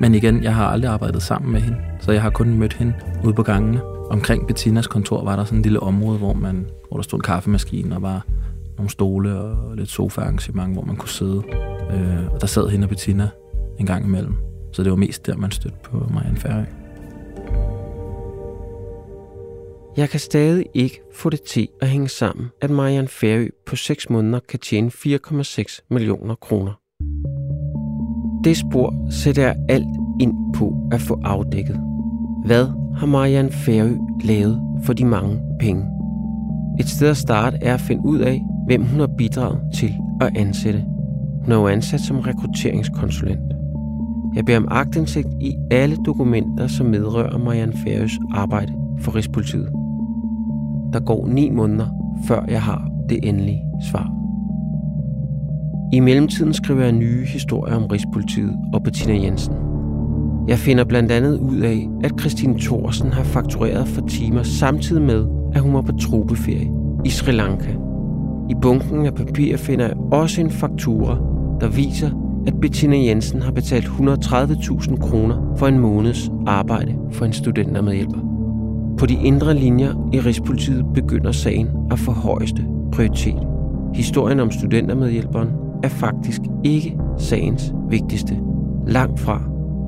Men 0.00 0.14
igen, 0.14 0.42
jeg 0.42 0.54
har 0.54 0.66
aldrig 0.66 0.90
arbejdet 0.90 1.22
sammen 1.22 1.52
med 1.52 1.60
hende, 1.60 1.78
så 2.00 2.12
jeg 2.12 2.22
har 2.22 2.30
kun 2.30 2.58
mødt 2.58 2.72
hende 2.72 2.94
ude 3.24 3.34
på 3.34 3.42
gangene. 3.42 3.80
Omkring 4.10 4.46
Bettinas 4.46 4.86
kontor 4.86 5.24
var 5.24 5.36
der 5.36 5.44
sådan 5.44 5.58
en 5.58 5.62
lille 5.62 5.80
område, 5.80 6.18
hvor, 6.18 6.32
man, 6.32 6.66
hvor 6.88 6.96
der 6.96 7.02
stod 7.02 7.18
en 7.18 7.22
kaffemaskine 7.22 7.96
og 7.96 8.02
var 8.02 8.26
nogle 8.76 8.90
stole 8.90 9.34
og 9.34 9.76
lidt 9.76 9.90
sofaarrangement, 9.90 10.72
hvor 10.72 10.82
man 10.82 10.96
kunne 10.96 11.08
sidde. 11.08 11.42
Øh, 11.92 12.32
og 12.32 12.40
der 12.40 12.46
sad 12.46 12.68
hende 12.68 12.84
og 12.84 12.88
Bettina 12.88 13.28
en 13.78 13.86
gang 13.86 14.04
imellem. 14.04 14.34
Så 14.72 14.82
det 14.82 14.90
var 14.90 14.96
mest 14.96 15.26
der, 15.26 15.36
man 15.36 15.50
stødte 15.50 15.76
på 15.82 16.06
Marianne 16.14 16.38
Færø. 16.38 16.64
Jeg 19.96 20.10
kan 20.10 20.20
stadig 20.20 20.66
ikke 20.74 21.00
få 21.14 21.30
det 21.30 21.42
til 21.42 21.68
at 21.80 21.88
hænge 21.88 22.08
sammen, 22.08 22.46
at 22.60 22.70
Marianne 22.70 23.08
Færø 23.08 23.48
på 23.66 23.76
6 23.76 24.10
måneder 24.10 24.40
kan 24.48 24.58
tjene 24.60 24.90
4,6 24.94 25.86
millioner 25.90 26.34
kroner. 26.34 26.72
Det 28.46 28.56
spor 28.56 28.94
sætter 29.10 29.42
jeg 29.42 29.56
alt 29.68 29.88
ind 30.20 30.54
på 30.54 30.76
at 30.92 31.00
få 31.00 31.20
afdækket. 31.24 31.80
Hvad 32.44 32.66
har 32.96 33.06
Marianne 33.06 33.50
Færø 33.50 33.96
lavet 34.24 34.62
for 34.82 34.92
de 34.92 35.04
mange 35.04 35.40
penge? 35.60 35.84
Et 36.80 36.88
sted 36.88 37.08
at 37.08 37.16
starte 37.16 37.58
er 37.62 37.74
at 37.74 37.80
finde 37.80 38.04
ud 38.04 38.18
af, 38.18 38.44
hvem 38.66 38.84
hun 38.84 39.00
har 39.00 39.10
bidraget 39.18 39.60
til 39.74 39.94
at 40.20 40.36
ansætte. 40.36 40.84
Hun 41.42 41.52
er 41.52 41.56
jo 41.56 41.68
ansat 41.68 42.00
som 42.00 42.18
rekrutteringskonsulent. 42.18 43.52
Jeg 44.34 44.44
beder 44.44 44.58
om 44.58 44.68
agtindsigt 44.70 45.28
i 45.40 45.56
alle 45.70 45.96
dokumenter, 45.96 46.66
som 46.66 46.86
medrører 46.86 47.38
Marianne 47.38 47.76
Færøs 47.84 48.18
arbejde 48.34 48.72
for 49.00 49.14
Rigspolitiet. 49.14 49.68
Der 50.92 51.00
går 51.00 51.26
ni 51.26 51.50
måneder, 51.50 51.86
før 52.24 52.44
jeg 52.48 52.62
har 52.62 52.90
det 53.08 53.18
endelige 53.22 53.64
svar. 53.90 54.15
I 55.92 56.00
mellemtiden 56.00 56.54
skriver 56.54 56.82
jeg 56.82 56.92
nye 56.92 57.24
historier 57.24 57.76
om 57.76 57.84
Rigspolitiet 57.84 58.56
og 58.72 58.82
Bettina 58.82 59.14
Jensen. 59.14 59.54
Jeg 60.48 60.58
finder 60.58 60.84
blandt 60.84 61.12
andet 61.12 61.38
ud 61.38 61.58
af, 61.58 61.88
at 62.04 62.12
Christine 62.20 62.58
Thorsen 62.58 63.12
har 63.12 63.22
faktureret 63.22 63.88
for 63.88 64.06
timer 64.06 64.42
samtidig 64.42 65.02
med, 65.02 65.26
at 65.54 65.60
hun 65.60 65.74
var 65.74 65.80
på 65.80 65.92
tropeferie 65.92 66.70
i 67.04 67.10
Sri 67.10 67.32
Lanka. 67.32 67.70
I 68.50 68.54
bunken 68.62 69.06
af 69.06 69.14
papir 69.14 69.56
finder 69.56 69.86
jeg 69.86 69.96
også 70.12 70.40
en 70.40 70.50
faktura, 70.50 71.18
der 71.60 71.68
viser, 71.68 72.10
at 72.46 72.60
Bettina 72.60 72.96
Jensen 72.96 73.42
har 73.42 73.52
betalt 73.52 73.86
130.000 73.86 74.96
kroner 74.96 75.54
for 75.56 75.66
en 75.66 75.78
måneds 75.78 76.30
arbejde 76.46 76.94
for 77.12 77.24
en 77.24 77.32
studentermedhjælper. 77.32 78.20
På 78.98 79.06
de 79.06 79.14
indre 79.24 79.54
linjer 79.54 80.10
i 80.12 80.20
Rigspolitiet 80.20 80.84
begynder 80.94 81.32
sagen 81.32 81.68
at 81.90 81.98
få 81.98 82.12
højeste 82.12 82.64
prioritet. 82.92 83.46
Historien 83.94 84.40
om 84.40 84.50
studentermedhjælperen 84.50 85.65
er 85.82 85.88
faktisk 85.88 86.40
ikke 86.64 86.96
sagens 87.18 87.72
vigtigste. 87.88 88.40
Langt 88.86 89.20
fra, 89.20 89.42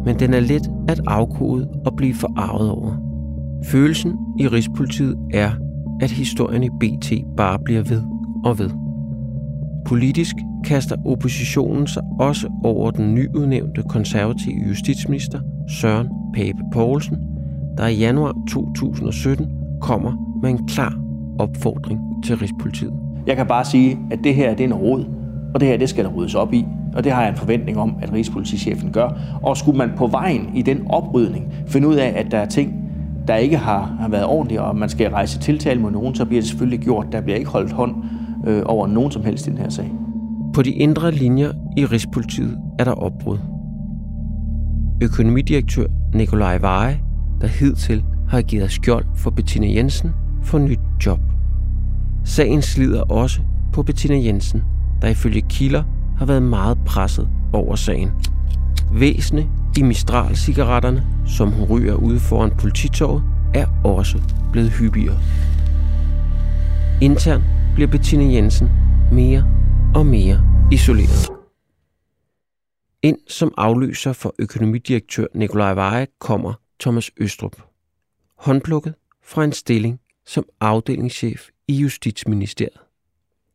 men 0.05 0.19
den 0.19 0.35
er 0.35 0.41
let 0.41 0.71
at 0.89 1.01
afkode 1.07 1.69
og 1.87 1.97
blive 1.97 2.15
forarvet 2.15 2.71
over. 2.71 2.93
Følelsen 3.65 4.13
i 4.39 4.49
Rigspolitiet 4.49 5.17
er, 5.35 5.51
at 6.01 6.11
historien 6.11 6.63
i 6.63 6.71
BT 6.81 7.13
bare 7.37 7.59
bliver 7.59 7.83
ved 7.83 8.03
og 8.45 8.59
ved. 8.59 8.71
Politisk 9.87 10.35
kaster 10.65 10.97
oppositionen 11.07 11.87
sig 11.87 12.03
også 12.21 12.49
over 12.65 12.91
den 12.91 13.15
nyudnævnte 13.15 13.83
konservative 13.83 14.69
justitsminister 14.69 15.41
Søren 15.69 16.09
Pape 16.35 16.59
Poulsen, 16.73 17.17
der 17.79 17.87
i 17.87 17.95
januar 17.95 18.35
2017 18.49 19.47
kommer 19.81 20.39
med 20.43 20.51
en 20.51 20.67
klar 20.67 20.95
opfordring 21.39 22.01
til 22.25 22.37
Rigspolitiet. 22.37 22.93
Jeg 23.27 23.37
kan 23.37 23.47
bare 23.47 23.65
sige, 23.65 23.99
at 24.11 24.19
det 24.25 24.35
her 24.35 24.51
det 24.51 24.61
er 24.61 24.65
en 24.65 24.75
råd, 24.75 25.18
og 25.55 25.61
det 25.61 25.69
her 25.69 25.77
det 25.77 25.89
skal 25.89 26.05
der 26.05 26.11
ryddes 26.11 26.35
op 26.35 26.53
i, 26.53 26.67
og 26.95 27.05
det 27.05 27.13
har 27.13 27.23
jeg 27.23 27.31
en 27.31 27.37
forventning 27.37 27.79
om, 27.79 27.97
at 28.03 28.13
Rigspolitichefen 28.13 28.93
gør. 28.93 29.09
Og 29.43 29.57
skulle 29.57 29.79
man 29.79 29.91
på 29.97 30.07
vejen 30.07 30.51
i 30.55 30.63
den 30.63 30.87
oprydning 30.91 31.53
finde 31.67 31.89
ud 31.89 31.95
af, 31.95 32.13
at 32.17 32.31
der 32.31 32.39
er 32.39 32.47
ting, 32.47 32.75
der 33.29 33.37
ikke 33.37 33.57
har, 33.57 33.97
har 34.01 34.09
været 34.09 34.25
ordentlige, 34.25 34.63
og 34.63 34.77
man 34.77 34.89
skal 34.89 35.11
rejse 35.11 35.39
tiltale 35.39 35.81
mod 35.81 35.91
nogen, 35.91 36.15
så 36.15 36.25
bliver 36.25 36.41
det 36.41 36.49
selvfølgelig 36.49 36.81
gjort. 36.81 37.07
Der 37.13 37.21
bliver 37.21 37.37
ikke 37.37 37.51
holdt 37.51 37.73
hånd 37.73 37.95
øh, 38.47 38.63
over 38.67 38.87
nogen 38.87 39.11
som 39.11 39.25
helst 39.25 39.47
i 39.47 39.51
den 39.51 39.59
her 39.59 39.69
sag. 39.69 39.93
På 40.55 40.63
de 40.63 40.71
indre 40.71 41.13
linjer 41.13 41.53
i 41.77 41.85
Rigspolitiet 41.85 42.59
er 42.79 42.85
der 42.85 42.93
opbrud. 42.93 43.39
Økonomidirektør 45.03 45.87
Nikolaj 46.15 46.59
Veje, 46.59 47.01
der 47.41 47.47
hidtil 47.47 48.05
har 48.29 48.43
givet 48.43 48.71
skjold 48.71 49.05
for 49.15 49.31
Bettina 49.31 49.67
Jensen, 49.67 50.11
får 50.43 50.59
nyt 50.59 50.81
job. 51.07 51.21
Sagen 52.25 52.63
slider 52.63 53.03
også 53.03 53.41
på 53.73 53.83
Bettina 53.83 54.17
Jensen, 54.17 54.63
der 55.03 55.09
ifølge 55.09 55.43
kilder 55.49 55.85
har 56.19 56.27
været 56.27 56.43
meget 56.43 56.79
presset 56.87 57.29
over 57.53 57.77
sagen. 57.77 58.11
Væsene 58.93 59.51
i 59.79 59.83
Mistral-cigaretterne, 59.83 61.07
som 61.27 61.53
hun 61.53 61.67
ryger 61.69 61.95
ude 61.95 62.21
foran 62.21 62.51
polititorvet, 62.51 63.23
er 63.55 63.67
også 63.85 64.23
blevet 64.53 64.71
hyppigere. 64.71 65.19
Internt 67.03 67.45
bliver 67.75 67.91
Bettina 67.91 68.25
Jensen 68.25 68.69
mere 69.13 69.45
og 69.95 70.07
mere 70.07 70.43
isoleret. 70.73 71.29
Ind 73.03 73.19
som 73.29 73.55
afløser 73.57 74.13
for 74.13 74.35
økonomidirektør 74.39 75.27
Nikolaj 75.35 75.75
Veje 75.75 76.07
kommer 76.19 76.53
Thomas 76.81 77.11
Østrup. 77.17 77.57
Håndplukket 78.39 78.95
fra 79.25 79.45
en 79.45 79.53
stilling 79.53 80.01
som 80.27 80.45
afdelingschef 80.61 81.49
i 81.69 81.75
Justitsministeriet. 81.75 82.81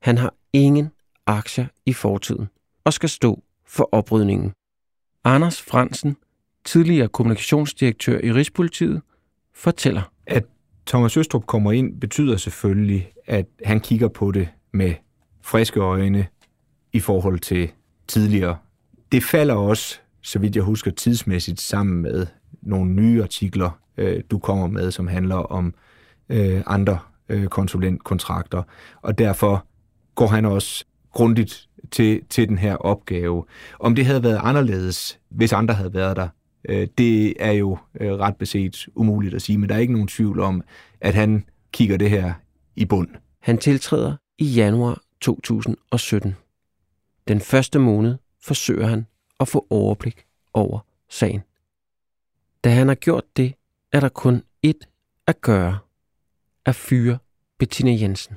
Han 0.01 0.17
har 0.17 0.33
ingen 0.53 0.89
aktier 1.27 1.65
i 1.85 1.93
fortiden 1.93 2.47
og 2.83 2.93
skal 2.93 3.09
stå 3.09 3.43
for 3.67 3.89
oprydningen. 3.91 4.51
Anders 5.23 5.61
Fransen, 5.61 6.17
tidligere 6.65 7.07
kommunikationsdirektør 7.07 8.19
i 8.19 8.31
Rigspolitiet, 8.31 9.01
fortæller. 9.53 10.01
At 10.27 10.43
Thomas 10.87 11.17
Østrup 11.17 11.45
kommer 11.45 11.71
ind, 11.71 11.99
betyder 11.99 12.37
selvfølgelig, 12.37 13.11
at 13.25 13.45
han 13.65 13.79
kigger 13.79 14.07
på 14.07 14.31
det 14.31 14.49
med 14.71 14.93
friske 15.41 15.79
øjne 15.79 16.27
i 16.93 16.99
forhold 16.99 17.39
til 17.39 17.71
tidligere. 18.07 18.57
Det 19.11 19.23
falder 19.23 19.55
også, 19.55 19.99
så 20.21 20.39
vidt 20.39 20.55
jeg 20.55 20.63
husker, 20.63 20.91
tidsmæssigt 20.91 21.61
sammen 21.61 22.01
med 22.01 22.27
nogle 22.61 22.91
nye 22.91 23.23
artikler, 23.23 23.79
øh, 23.97 24.23
du 24.31 24.39
kommer 24.39 24.67
med, 24.67 24.91
som 24.91 25.07
handler 25.07 25.35
om 25.35 25.73
øh, 26.29 26.63
andre 26.65 26.99
øh, 27.29 27.47
konsulentkontrakter. 27.47 28.63
Og 29.01 29.17
derfor 29.17 29.65
går 30.15 30.27
han 30.27 30.45
også 30.45 30.85
grundigt 31.13 31.69
til, 31.91 32.21
til 32.29 32.49
den 32.49 32.57
her 32.57 32.75
opgave. 32.75 33.45
Om 33.79 33.95
det 33.95 34.05
havde 34.05 34.23
været 34.23 34.39
anderledes, 34.43 35.19
hvis 35.29 35.53
andre 35.53 35.73
havde 35.73 35.93
været 35.93 36.17
der, 36.17 36.27
øh, 36.69 36.87
det 36.97 37.33
er 37.39 37.51
jo 37.51 37.77
øh, 37.99 38.11
ret 38.11 38.35
beset 38.35 38.87
umuligt 38.95 39.33
at 39.33 39.41
sige, 39.41 39.57
men 39.57 39.69
der 39.69 39.75
er 39.75 39.79
ikke 39.79 39.93
nogen 39.93 40.07
tvivl 40.07 40.39
om, 40.39 40.63
at 41.01 41.15
han 41.15 41.45
kigger 41.71 41.97
det 41.97 42.09
her 42.09 42.33
i 42.75 42.85
bund. 42.85 43.09
Han 43.39 43.57
tiltræder 43.57 44.15
i 44.37 44.45
januar 44.45 45.01
2017. 45.21 46.35
Den 47.27 47.41
første 47.41 47.79
måned 47.79 48.17
forsøger 48.41 48.87
han 48.87 49.05
at 49.39 49.47
få 49.47 49.67
overblik 49.69 50.25
over 50.53 50.79
sagen. 51.09 51.41
Da 52.63 52.69
han 52.69 52.87
har 52.87 52.95
gjort 52.95 53.23
det, 53.37 53.53
er 53.91 53.99
der 53.99 54.09
kun 54.09 54.43
ét 54.67 55.23
at 55.27 55.41
gøre. 55.41 55.77
At 56.65 56.75
fyre 56.75 57.17
Bettina 57.59 57.91
Jensen. 57.91 58.35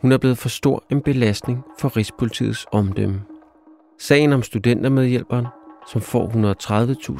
Hun 0.00 0.12
er 0.12 0.18
blevet 0.18 0.38
for 0.38 0.48
stor 0.48 0.84
en 0.90 1.02
belastning 1.02 1.64
for 1.78 1.96
Rigspolitiets 1.96 2.66
omdømme. 2.72 3.22
Sagen 3.98 4.32
om 4.32 4.42
studentermedhjælperen, 4.42 5.46
som 5.92 6.00
får 6.00 6.26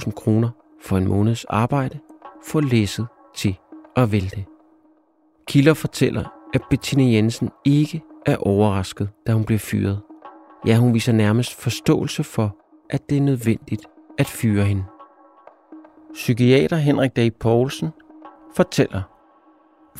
130.000 0.04 0.10
kroner 0.10 0.50
for 0.82 0.96
en 0.96 1.08
måneds 1.08 1.44
arbejde 1.44 1.99
får 2.46 2.60
læsset 2.60 3.06
til 3.34 3.58
at 3.96 4.12
vælte. 4.12 4.44
Kilder 5.46 5.75
fortæller, 5.75 6.25
at 6.54 6.62
Bettina 6.70 7.02
Jensen 7.02 7.50
ikke 7.64 8.02
er 8.26 8.37
overrasket, 8.37 9.08
da 9.26 9.32
hun 9.32 9.44
blev 9.44 9.58
fyret. 9.58 10.00
Ja, 10.66 10.76
hun 10.76 10.94
viser 10.94 11.12
nærmest 11.12 11.54
forståelse 11.62 12.25
for, 12.25 12.56
at 12.90 13.10
det 13.10 13.16
er 13.16 13.22
nødvendigt 13.22 13.87
at 14.18 14.26
fyre 14.26 14.64
hende. 14.64 14.84
Psykiater 16.14 16.76
Henrik 16.76 17.16
Dag 17.16 17.34
Poulsen 17.34 17.88
fortæller, 18.56 19.02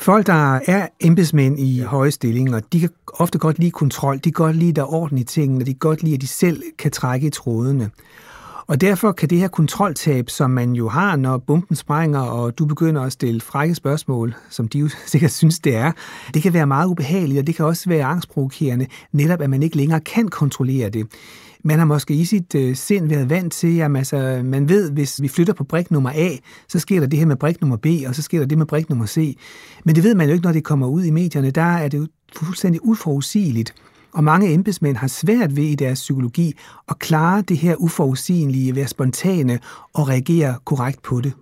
Folk, 0.01 0.27
der 0.27 0.59
er 0.67 0.87
embedsmænd 0.99 1.59
i 1.59 1.79
høje 1.79 2.11
stillinger, 2.11 2.59
de 2.59 2.79
kan 2.79 2.89
ofte 3.13 3.37
godt 3.37 3.59
lide 3.59 3.71
kontrol, 3.71 4.15
de 4.15 4.21
kan 4.21 4.31
godt 4.31 4.55
lide, 4.55 4.69
at 4.69 4.75
der 4.75 4.81
er 4.81 4.93
orden 4.93 5.17
i 5.17 5.23
tingene, 5.23 5.65
de 5.65 5.73
kan 5.73 5.79
godt 5.79 6.03
lide, 6.03 6.15
at 6.15 6.21
de 6.21 6.27
selv 6.27 6.63
kan 6.79 6.91
trække 6.91 7.27
i 7.27 7.29
trådene. 7.29 7.89
Og 8.67 8.81
derfor 8.81 9.11
kan 9.11 9.29
det 9.29 9.37
her 9.37 9.47
kontroltab, 9.47 10.29
som 10.29 10.51
man 10.51 10.73
jo 10.73 10.89
har, 10.89 11.15
når 11.15 11.37
bomben 11.37 11.75
sprænger, 11.75 12.19
og 12.19 12.57
du 12.57 12.65
begynder 12.65 13.01
at 13.01 13.11
stille 13.11 13.41
frække 13.41 13.75
spørgsmål, 13.75 14.35
som 14.49 14.67
de 14.67 14.79
jo 14.79 14.89
sikkert 15.05 15.31
synes, 15.31 15.59
det 15.59 15.75
er, 15.75 15.91
det 16.33 16.41
kan 16.43 16.53
være 16.53 16.67
meget 16.67 16.87
ubehageligt, 16.87 17.39
og 17.39 17.47
det 17.47 17.55
kan 17.55 17.65
også 17.65 17.89
være 17.89 18.05
angstprovokerende, 18.05 18.87
netop 19.11 19.41
at 19.41 19.49
man 19.49 19.63
ikke 19.63 19.77
længere 19.77 19.99
kan 19.99 20.27
kontrollere 20.27 20.89
det. 20.89 21.07
Man 21.63 21.79
har 21.79 21.85
måske 21.85 22.13
i 22.13 22.25
sit 22.25 22.55
øh, 22.55 22.75
sind 22.75 23.07
været 23.09 23.29
vant 23.29 23.53
til, 23.53 23.79
at 23.79 23.97
altså, 23.97 24.41
man 24.45 24.69
ved, 24.69 24.91
hvis 24.91 25.21
vi 25.21 25.27
flytter 25.27 25.53
på 25.53 25.63
brik 25.63 25.91
nummer 25.91 26.09
A, 26.15 26.29
så 26.67 26.79
sker 26.79 26.99
der 26.99 27.07
det 27.07 27.19
her 27.19 27.25
med 27.25 27.35
brik 27.35 27.61
nummer 27.61 27.77
B, 27.77 27.85
og 28.07 28.15
så 28.15 28.21
sker 28.21 28.39
der 28.39 28.45
det 28.45 28.57
med 28.57 28.65
brik 28.65 28.89
nummer 28.89 29.05
C. 29.05 29.37
Men 29.83 29.95
det 29.95 30.03
ved 30.03 30.15
man 30.15 30.27
jo 30.27 30.33
ikke, 30.33 30.45
når 30.45 30.53
det 30.53 30.63
kommer 30.63 30.87
ud 30.87 31.03
i 31.03 31.09
medierne. 31.09 31.51
Der 31.51 31.61
er 31.61 31.87
det 31.87 31.97
jo 31.97 32.07
fuldstændig 32.35 32.85
uforudsigeligt. 32.85 33.73
Og 34.13 34.23
mange 34.23 34.53
embedsmænd 34.53 34.97
har 34.97 35.07
svært 35.07 35.55
ved 35.55 35.63
i 35.63 35.75
deres 35.75 35.99
psykologi 35.99 36.53
at 36.89 36.99
klare 36.99 37.41
det 37.41 37.57
her 37.57 37.75
uforudsigelige, 37.75 38.75
være 38.75 38.87
spontane 38.87 39.59
og 39.93 40.09
reagere 40.09 40.55
korrekt 40.65 41.01
på 41.01 41.21
det. 41.21 41.33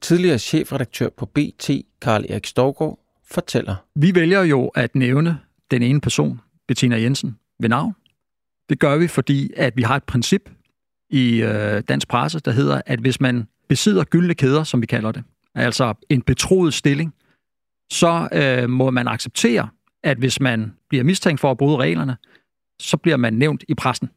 Tidligere 0.00 0.38
chefredaktør 0.38 1.08
på 1.16 1.26
BT, 1.26 1.70
Karl 2.02 2.24
Erik 2.28 2.46
Storgård, 2.46 2.98
fortæller. 3.30 3.74
Vi 3.94 4.14
vælger 4.14 4.42
jo 4.42 4.66
at 4.66 4.94
nævne 4.94 5.38
den 5.70 5.82
ene 5.82 6.00
person, 6.00 6.40
Bettina 6.68 7.00
Jensen, 7.00 7.36
ved 7.60 7.68
navn. 7.68 7.94
Det 8.68 8.78
gør 8.78 8.96
vi, 8.96 9.08
fordi 9.08 9.50
at 9.56 9.76
vi 9.76 9.82
har 9.82 9.96
et 9.96 10.04
princip 10.04 10.50
i 11.10 11.42
øh, 11.42 11.82
dansk 11.88 12.08
presse, 12.08 12.40
der 12.40 12.50
hedder, 12.50 12.82
at 12.86 12.98
hvis 12.98 13.20
man 13.20 13.48
besidder 13.68 14.04
gyldne 14.04 14.34
kæder, 14.34 14.64
som 14.64 14.80
vi 14.80 14.86
kalder 14.86 15.12
det, 15.12 15.24
altså 15.54 15.94
en 16.08 16.22
betroet 16.22 16.74
stilling, 16.74 17.14
så 17.92 18.28
øh, 18.32 18.70
må 18.70 18.90
man 18.90 19.08
acceptere, 19.08 19.68
at 20.04 20.18
hvis 20.18 20.40
man 20.40 20.72
bliver 20.88 21.04
mistænkt 21.04 21.40
for 21.40 21.50
at 21.50 21.56
bryde 21.56 21.76
reglerne, 21.76 22.16
så 22.80 22.96
bliver 22.96 23.16
man 23.16 23.32
nævnt 23.32 23.64
i 23.68 23.74
pressen. 23.74 24.10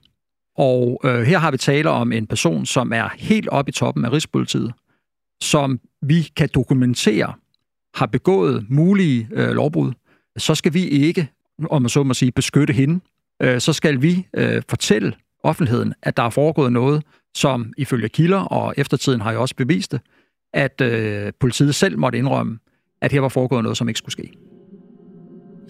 Og 0.57 1.01
øh, 1.03 1.21
her 1.21 1.37
har 1.37 1.51
vi 1.51 1.57
tale 1.57 1.89
om 1.89 2.11
en 2.11 2.27
person, 2.27 2.65
som 2.65 2.93
er 2.93 3.09
helt 3.17 3.47
oppe 3.47 3.69
i 3.69 3.71
toppen 3.71 4.05
af 4.05 4.11
Rigspolitiet, 4.11 4.73
som 5.41 5.79
vi 6.01 6.21
kan 6.35 6.49
dokumentere 6.53 7.33
har 7.95 8.05
begået 8.05 8.65
mulige 8.69 9.27
øh, 9.31 9.49
lovbrud. 9.49 9.91
Så 10.37 10.55
skal 10.55 10.73
vi 10.73 10.87
ikke, 10.87 11.29
om 11.69 11.81
man 11.81 11.89
så 11.89 12.03
må 12.03 12.13
sige, 12.13 12.31
beskytte 12.31 12.73
hende. 12.73 12.99
Øh, 13.41 13.61
så 13.61 13.73
skal 13.73 14.01
vi 14.01 14.27
øh, 14.33 14.61
fortælle 14.69 15.13
offentligheden, 15.43 15.93
at 16.03 16.17
der 16.17 16.23
er 16.23 16.29
foregået 16.29 16.73
noget, 16.73 17.03
som 17.35 17.73
ifølge 17.77 18.09
kilder, 18.09 18.39
og 18.39 18.73
eftertiden 18.77 19.21
har 19.21 19.31
jeg 19.31 19.39
også 19.39 19.55
bevist 19.55 19.91
det, 19.91 20.01
at 20.53 20.81
øh, 20.81 21.31
politiet 21.39 21.75
selv 21.75 21.97
måtte 21.99 22.17
indrømme, 22.17 22.59
at 23.01 23.11
her 23.11 23.19
var 23.19 23.29
foregået 23.29 23.63
noget, 23.63 23.77
som 23.77 23.89
ikke 23.89 23.97
skulle 23.97 24.13
ske. 24.13 24.31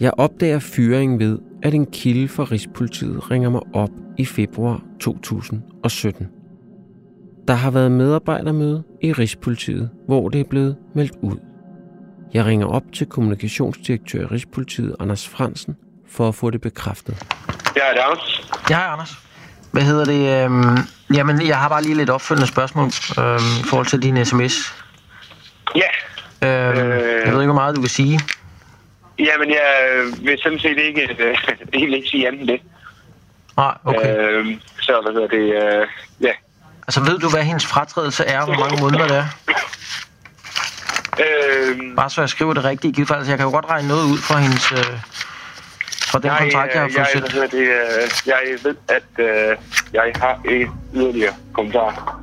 Jeg 0.00 0.12
opdager 0.16 0.58
fyringen 0.58 1.18
ved, 1.18 1.38
at 1.62 1.74
en 1.74 1.86
kilde 1.86 2.28
fra 2.28 2.44
Rigspolitiet 2.44 3.30
ringer 3.30 3.50
mig 3.50 3.60
op 3.72 3.90
i 4.18 4.24
februar 4.24 4.82
2017. 5.00 6.28
Der 7.48 7.54
har 7.54 7.70
været 7.70 7.92
medarbejdermøde 7.92 8.82
i 9.02 9.12
Rigspolitiet, 9.12 9.90
hvor 10.06 10.28
det 10.28 10.40
er 10.40 10.44
blevet 10.44 10.76
meldt 10.94 11.12
ud. 11.22 11.36
Jeg 12.34 12.44
ringer 12.44 12.66
op 12.66 12.82
til 12.92 13.06
kommunikationsdirektør 13.06 14.22
i 14.22 14.26
Rigspolitiet, 14.26 14.96
Anders 15.00 15.28
Fransen, 15.28 15.76
for 16.06 16.28
at 16.28 16.34
få 16.34 16.50
det 16.50 16.60
bekræftet. 16.60 17.26
Ja, 17.76 17.80
det 17.94 17.98
er 18.00 18.04
Anders. 18.04 18.40
Ja, 18.70 18.76
hej 18.76 18.86
Anders. 18.92 19.18
Hvad 19.72 19.82
hedder 19.82 20.04
det? 20.04 20.44
Øhm, 20.44 20.78
jamen, 21.14 21.46
jeg 21.46 21.58
har 21.58 21.68
bare 21.68 21.82
lige 21.82 21.94
lidt 21.94 22.10
opfølgende 22.10 22.48
spørgsmål 22.48 22.90
øhm, 23.18 23.36
i 23.60 23.68
forhold 23.68 23.86
til 23.86 24.02
din 24.02 24.24
sms. 24.24 24.74
Ja. 25.76 25.88
Øhm, 26.48 26.78
Øh. 26.78 27.26
Jeg 27.26 27.32
ved 27.32 27.40
ikke, 27.40 27.52
hvor 27.52 27.52
meget 27.54 27.76
du 27.76 27.80
kan 27.80 27.90
sige. 27.90 28.20
Jamen, 29.18 29.50
jeg 29.50 29.64
vil 30.22 30.38
sådan 30.42 30.58
set 30.58 30.78
ikke, 30.78 31.02
øh, 31.18 31.36
egentlig 31.74 31.96
ikke 31.96 32.08
sige 32.08 32.26
andet 32.26 32.40
end 32.40 32.48
det. 32.48 32.60
Nej, 33.56 33.74
okay. 33.84 34.16
Øh, 34.18 34.46
så 34.80 35.00
hvad 35.02 35.12
hedder 35.12 35.28
det? 35.28 35.80
Øh, 35.80 35.86
ja. 36.20 36.32
Altså, 36.86 37.00
ved 37.00 37.18
du, 37.18 37.28
hvad 37.30 37.42
hendes 37.42 37.66
fratrædelse 37.66 38.24
er? 38.24 38.44
Hvor 38.44 38.54
mange 38.54 38.82
måneder 38.82 39.06
det 39.06 39.16
er? 39.16 39.26
Øh, 41.20 41.78
Bare 41.96 42.10
så 42.10 42.20
jeg 42.20 42.28
skriver 42.28 42.54
det 42.54 42.64
rigtigt 42.64 42.92
i 42.92 42.94
givet 42.94 43.08
fald. 43.08 43.18
Altså, 43.18 43.30
jeg 43.32 43.38
kan 43.38 43.44
jo 43.46 43.50
godt 43.52 43.64
regne 43.70 43.88
noget 43.88 44.04
ud 44.04 44.18
fra 44.18 44.38
hendes... 44.38 44.72
Øh, 44.72 45.00
fra 46.10 46.18
den 46.18 46.30
kontrakt, 46.38 46.74
jeg 46.74 46.80
har 46.80 46.88
øh, 46.88 46.92
fået 46.92 47.14
jeg, 47.14 47.32
hedder 47.32 47.46
det, 47.46 47.58
øh, 47.58 48.26
jeg 48.26 48.40
ved, 48.64 48.76
at 48.88 49.02
øh, 49.18 49.56
jeg 49.92 50.12
har 50.16 50.42
ikke 50.50 50.70
yderligere 50.94 51.34
kommentarer. 51.52 52.22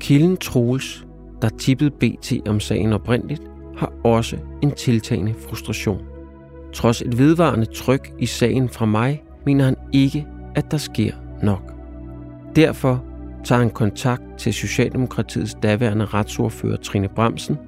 Kilden 0.00 0.36
Troels, 0.36 1.04
der 1.42 1.48
tippede 1.48 1.90
BT 1.90 2.32
om 2.48 2.60
sagen 2.60 2.92
oprindeligt, 2.92 3.42
har 3.78 3.92
også 4.04 4.36
en 4.62 4.70
tiltagende 4.70 5.34
frustration. 5.48 6.02
Trods 6.72 7.02
et 7.02 7.18
vedvarende 7.18 7.66
tryk 7.66 8.10
i 8.18 8.26
sagen 8.26 8.68
fra 8.68 8.86
mig, 8.86 9.22
mener 9.46 9.64
han 9.64 9.76
ikke, 9.92 10.26
at 10.54 10.70
der 10.70 10.78
sker 10.78 11.12
nok. 11.42 11.72
Derfor 12.56 13.04
tager 13.44 13.58
han 13.58 13.70
kontakt 13.70 14.22
til 14.38 14.54
Socialdemokratiets 14.54 15.56
daværende 15.62 16.04
retsordfører 16.04 16.76
Trine 16.76 17.08
Bremsen, 17.08 17.58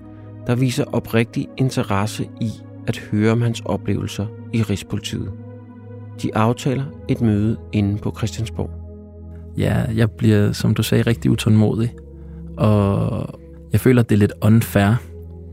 der 0.47 0.55
viser 0.55 0.85
oprigtig 0.93 1.49
interesse 1.57 2.29
i 2.41 2.51
at 2.87 2.99
høre 2.99 3.33
om 3.33 3.43
hans 3.43 3.63
oplevelser 3.65 4.27
i 4.53 4.63
Rigspolitiet. 4.63 5.31
De 6.23 6.37
aftaler 6.37 6.85
et 7.09 7.21
møde 7.21 7.57
inde 7.73 7.99
på 7.99 8.15
Christiansborg. 8.17 8.71
Ja, 9.59 9.85
jeg 9.95 10.11
bliver, 10.11 10.53
som 10.53 10.75
du 10.75 10.83
sagde, 10.83 11.03
rigtig 11.03 11.31
utålmodig. 11.31 11.95
Og 12.57 13.41
jeg 13.73 13.81
føler, 13.81 14.03
at 14.03 14.09
det 14.09 14.15
er 14.15 14.19
lidt 14.19 14.33
unfair. 14.43 14.95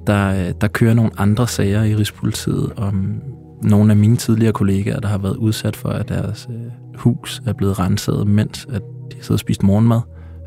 Der, 0.07 0.51
der 0.51 0.67
kører 0.67 0.93
nogle 0.93 1.11
andre 1.17 1.47
sager 1.47 1.83
i 1.83 1.95
Rigspolitiet 1.95 2.71
om 2.77 3.21
nogle 3.63 3.91
af 3.91 3.97
mine 3.97 4.17
tidligere 4.17 4.53
kollegaer, 4.53 4.99
der 4.99 5.07
har 5.07 5.17
været 5.17 5.35
udsat 5.35 5.75
for, 5.75 5.89
at 5.89 6.09
deres 6.09 6.47
øh, 6.49 6.71
hus 6.95 7.41
er 7.45 7.53
blevet 7.53 7.79
renset, 7.79 8.27
mens 8.27 8.67
at 8.69 8.81
de 8.81 9.15
har 9.15 9.23
siddet 9.23 9.31
og 9.31 9.39
spist 9.39 9.63
morgenmad. 9.63 9.99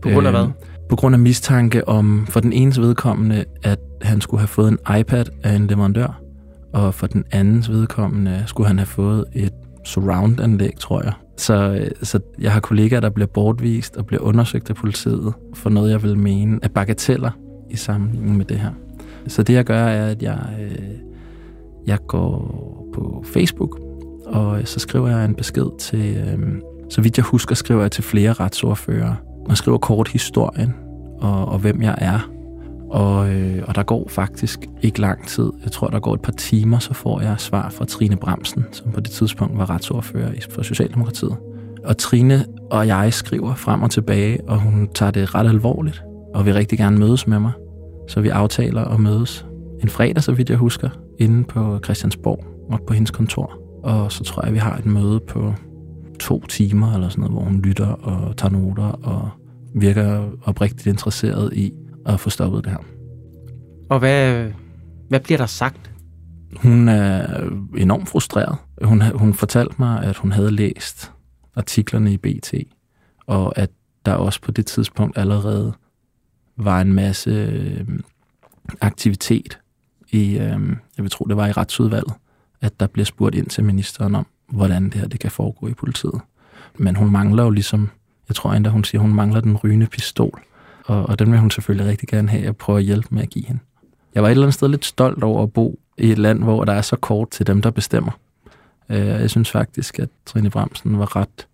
På 0.03 0.09
grund 0.09 0.27
af 0.27 0.33
hvad? 0.33 0.47
På 0.89 0.97
grund 0.97 1.15
af 1.15 1.19
mistanke 1.19 1.89
om, 1.89 2.27
for 2.27 2.41
den 2.41 2.53
enes 2.53 2.81
vedkommende, 2.81 3.45
at 3.63 3.79
han 4.03 4.21
skulle 4.21 4.41
have 4.41 4.49
fået 4.49 4.69
en 4.69 4.79
iPad 5.01 5.25
af 5.43 5.55
en 5.55 5.67
leverandør, 5.67 6.24
og 6.75 6.95
for 6.95 7.07
den 7.07 7.25
andens 7.33 7.71
vedkommende 7.71 8.43
skulle 8.47 8.67
han 8.67 8.79
have 8.79 8.87
fået 8.87 9.25
et 9.33 9.53
surround-anlæg, 9.85 10.73
tror 10.79 11.03
jeg. 11.03 11.13
Så, 11.37 11.55
øh, 11.81 11.91
så 12.03 12.21
jeg 12.41 12.53
har 12.53 12.61
kollegaer, 12.61 13.01
der 13.01 13.11
bliver 13.11 13.27
bortvist 13.27 13.97
og 13.97 14.07
bliver 14.07 14.23
undersøgt 14.23 14.71
af 14.71 14.77
politiet 14.77 15.33
for 15.55 15.71
noget, 15.71 15.91
jeg 15.91 16.03
vil 16.03 16.19
mene 16.19 16.59
er 16.63 16.69
bagateller 16.69 17.31
i 17.71 17.77
sammenligning 17.77 18.37
med 18.37 18.45
det 18.45 18.59
her. 18.59 18.71
Så 19.27 19.43
det, 19.43 19.55
jeg 19.55 19.65
gør, 19.65 19.85
er, 19.85 20.07
at 20.11 20.23
jeg, 20.23 20.39
øh, 20.61 20.95
jeg 21.87 21.99
går 22.09 22.91
på 22.95 23.25
Facebook, 23.33 23.81
og 24.27 24.61
så 24.65 24.81
skriver 24.81 25.09
jeg 25.09 25.25
en 25.25 25.35
besked 25.35 25.79
til, 25.79 26.17
øh, 26.17 26.39
så 26.91 27.01
vidt 27.01 27.17
jeg 27.17 27.25
husker, 27.25 27.55
skriver 27.55 27.81
jeg 27.81 27.93
til 27.93 28.05
flere 28.05 28.33
retsordfører. 28.33 29.15
Man 29.47 29.57
skriver 29.57 29.79
kort 29.79 30.09
historien, 30.09 30.75
og, 31.21 31.45
og 31.45 31.59
hvem 31.59 31.83
jeg 31.83 31.95
er. 31.99 32.34
Og, 32.95 33.35
øh, 33.35 33.63
og 33.67 33.75
der 33.75 33.83
går 33.83 34.09
faktisk 34.09 34.61
ikke 34.83 35.01
lang 35.01 35.27
tid. 35.27 35.51
Jeg 35.65 35.73
tror, 35.73 35.89
der 35.89 36.01
går 36.01 36.15
et 36.15 36.21
par 36.23 36.33
timer, 36.33 36.79
så 36.79 36.95
får 36.95 37.21
jeg 37.21 37.35
svar 37.39 37.71
fra 37.71 37.85
Trine 37.85 38.17
Bremsen, 38.17 38.65
som 38.73 38.93
på 38.93 39.01
det 39.01 39.11
tidspunkt 39.11 39.59
var 39.59 39.71
retsordfører 39.71 40.33
i- 40.33 40.41
for 40.51 40.63
Socialdemokratiet. 40.63 41.37
Og 41.85 41.97
Trine 41.99 42.45
og 42.71 42.87
jeg 42.87 43.13
skriver 43.13 43.55
frem 43.55 43.83
og 43.83 43.91
tilbage, 43.91 44.39
og 44.49 44.61
hun 44.61 44.89
tager 44.95 45.11
det 45.11 45.35
ret 45.35 45.49
alvorligt, 45.49 46.03
og 46.35 46.47
vil 46.47 46.55
rigtig 46.55 46.79
gerne 46.79 46.99
mødes 46.99 47.27
med 47.27 47.39
mig. 47.39 47.53
Så 48.09 48.21
vi 48.21 48.29
aftaler 48.29 48.85
at 48.85 49.01
mødes 49.01 49.47
en 49.83 49.89
fredag, 49.89 50.23
så 50.23 50.33
vidt 50.33 50.51
jeg 50.51 50.59
husker, 50.59 50.89
inde 51.19 51.45
på 51.45 51.79
Christiansborg 51.85 52.45
og 52.71 52.81
på 52.87 52.95
hendes 52.95 53.11
kontor. 53.11 53.53
Og 53.83 54.13
så 54.13 54.25
tror 54.25 54.45
jeg, 54.45 54.53
vi 54.55 54.59
har 54.59 54.77
et 54.77 54.87
møde 54.87 55.21
på 55.29 55.55
to 56.21 56.41
timer 56.47 56.95
eller 56.95 57.09
sådan 57.09 57.21
noget, 57.21 57.33
hvor 57.35 57.43
hun 57.45 57.61
lytter 57.61 57.87
og 57.87 58.37
tager 58.37 58.53
noter 58.53 58.85
og 59.03 59.29
virker 59.75 60.25
oprigtigt 60.45 60.87
interesseret 60.87 61.53
i 61.53 61.73
at 62.07 62.21
få 62.21 62.31
stoppet 62.31 62.65
det 62.65 62.73
her. 62.73 62.79
Og 63.91 63.99
hvad, 63.99 64.51
hvad 65.09 65.21
bliver 65.21 65.39
der 65.39 65.47
sagt? 65.47 65.91
Hun 66.57 66.89
er 66.89 67.41
enormt 67.77 68.09
frustreret. 68.09 68.57
Hun, 68.83 69.03
hun 69.03 69.35
fortalte 69.35 69.75
mig, 69.79 70.03
at 70.03 70.17
hun 70.17 70.33
havde 70.33 70.51
læst 70.51 71.13
artiklerne 71.57 72.13
i 72.13 72.17
BT, 72.17 72.55
og 73.27 73.59
at 73.59 73.71
der 74.07 74.13
også 74.13 74.41
på 74.41 74.51
det 74.51 74.67
tidspunkt 74.67 75.19
allerede 75.19 75.73
var 76.57 76.81
en 76.81 76.93
masse 76.93 77.31
øh, 77.31 77.87
aktivitet 78.81 79.59
i, 80.11 80.31
øh, 80.33 80.61
jeg 80.97 81.03
vil 81.03 81.11
tro, 81.11 81.25
det 81.25 81.37
var 81.37 81.47
i 81.47 81.53
retsudvalget, 81.53 82.15
at 82.61 82.81
der 82.81 82.87
bliver 82.87 83.05
spurgt 83.05 83.35
ind 83.35 83.47
til 83.47 83.65
ministeren 83.65 84.15
om, 84.15 84.27
hvordan 84.49 84.85
det 84.85 84.95
her 84.95 85.09
det 85.09 85.21
kan 85.21 85.31
foregå 85.31 85.69
i 85.69 85.75
politiet. 85.75 86.21
Men 86.79 86.97
hun 86.97 87.11
mangler 87.11 87.43
jo 87.43 87.51
ligesom, 87.51 87.91
jeg 88.29 88.37
tror 88.37 88.53
endda, 88.53 88.71
hun 88.71 88.85
siger, 88.85 89.01
hun 89.01 89.15
mangler 89.15 89.41
den 89.41 89.57
rygende 89.57 89.87
pistol 89.87 90.43
og, 90.85 91.09
og 91.09 91.19
den 91.19 91.33
vil 91.33 91.41
hun 91.41 91.51
selvfølgelig 91.51 91.91
rigtig 91.91 92.09
gerne 92.09 92.29
have, 92.29 92.47
at 92.47 92.57
prøve 92.57 92.79
at 92.79 92.85
hjælpe 92.85 93.09
med 93.11 93.23
at 93.23 93.31
give 93.31 93.47
hende. 93.47 93.61
Jeg 94.15 94.23
var 94.23 94.29
et 94.29 94.31
eller 94.31 94.45
andet 94.45 94.55
sted 94.55 94.69
lidt 94.69 94.85
stolt 94.85 95.23
over 95.23 95.43
at 95.43 95.53
bo 95.53 95.79
i 95.99 96.11
et 96.11 96.19
land, 96.19 96.43
hvor 96.43 96.65
der 96.65 96.73
er 96.73 96.83
så 96.83 96.97
kort 96.97 97.31
til 97.31 97.47
dem, 97.47 97.63
der 97.63 97.71
bestemmer. 97.71 98.13
Øh, 98.91 99.07
jeg 99.07 99.31
synes 99.31 99.51
faktisk, 99.51 99.99
at 99.99 100.09
Trine 100.27 100.51
Bremsen 100.51 100.99
var 100.99 101.17
ret 101.17 101.47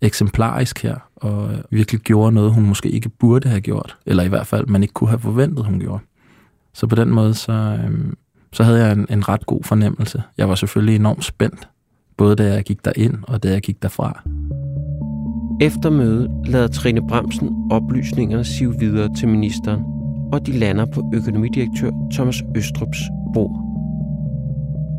eksemplarisk 0.00 0.82
her, 0.82 0.96
og 1.16 1.50
virkelig 1.70 2.00
gjorde 2.00 2.32
noget, 2.32 2.52
hun 2.52 2.66
måske 2.66 2.90
ikke 2.90 3.08
burde 3.08 3.48
have 3.48 3.60
gjort, 3.60 3.96
eller 4.06 4.22
i 4.22 4.28
hvert 4.28 4.46
fald, 4.46 4.66
man 4.66 4.82
ikke 4.82 4.94
kunne 4.94 5.10
have 5.10 5.20
forventet, 5.20 5.64
hun 5.64 5.80
gjorde. 5.80 6.02
Så 6.72 6.86
på 6.86 6.94
den 6.94 7.10
måde, 7.10 7.34
så, 7.34 7.52
øhm, 7.52 8.16
så 8.52 8.64
havde 8.64 8.84
jeg 8.84 8.92
en, 8.92 9.06
en 9.10 9.28
ret 9.28 9.46
god 9.46 9.62
fornemmelse. 9.62 10.22
Jeg 10.38 10.48
var 10.48 10.54
selvfølgelig 10.54 10.96
enormt 10.96 11.24
spændt, 11.24 11.68
både 12.16 12.36
da 12.36 12.54
jeg 12.54 12.64
gik 12.64 12.84
derind 12.84 13.18
og 13.22 13.42
da 13.42 13.50
jeg 13.50 13.62
gik 13.62 13.82
derfra. 13.82 14.22
Efter 15.60 15.90
mødet 15.90 16.30
lader 16.46 16.66
Trine 16.66 17.06
Bremsen 17.06 17.50
oplysningerne 17.70 18.44
sive 18.44 18.78
videre 18.78 19.14
til 19.14 19.28
ministeren, 19.28 19.82
og 20.32 20.46
de 20.46 20.52
lander 20.52 20.84
på 20.84 21.10
økonomidirektør 21.14 21.90
Thomas 22.12 22.42
Østrups 22.56 22.98
bord. 23.34 23.60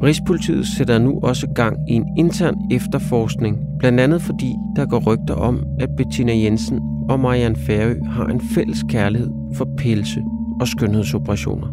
Rigspolitiet 0.03 0.67
sætter 0.67 0.99
nu 0.99 1.19
også 1.23 1.47
gang 1.47 1.77
i 1.89 1.93
en 1.93 2.17
intern 2.17 2.55
efterforskning, 2.71 3.57
blandt 3.79 3.99
andet 3.99 4.21
fordi 4.21 4.55
der 4.75 4.85
går 4.85 4.99
rygter 4.99 5.33
om, 5.33 5.63
at 5.79 5.89
Bettina 5.97 6.37
Jensen 6.37 6.79
og 7.09 7.19
Marianne 7.19 7.55
Færø 7.55 7.95
har 8.05 8.25
en 8.25 8.41
fælles 8.41 8.83
kærlighed 8.89 9.31
for 9.53 9.67
pelse 9.77 10.23
og 10.61 10.67
skønhedsoperationer. 10.67 11.67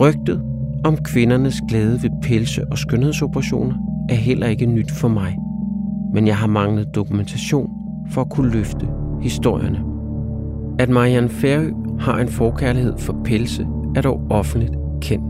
Rygtet 0.00 0.42
om 0.84 0.96
kvindernes 0.96 1.62
glæde 1.68 2.02
ved 2.02 2.10
pelse 2.22 2.62
og 2.70 2.78
skønhedsoperationer 2.78 3.74
er 4.08 4.14
heller 4.14 4.46
ikke 4.46 4.66
nyt 4.66 4.90
for 4.90 5.08
mig, 5.08 5.36
men 6.12 6.26
jeg 6.26 6.36
har 6.36 6.46
manglet 6.46 6.94
dokumentation 6.94 7.70
for 8.10 8.20
at 8.20 8.30
kunne 8.30 8.50
løfte 8.50 8.88
historierne. 9.22 9.82
At 10.78 10.88
Marianne 10.88 11.28
Færø 11.28 11.70
har 11.98 12.18
en 12.18 12.28
forkærlighed 12.28 12.98
for 12.98 13.16
pelse 13.24 13.66
er 13.96 14.00
dog 14.00 14.20
offentligt 14.30 14.72
kendt. 15.00 15.24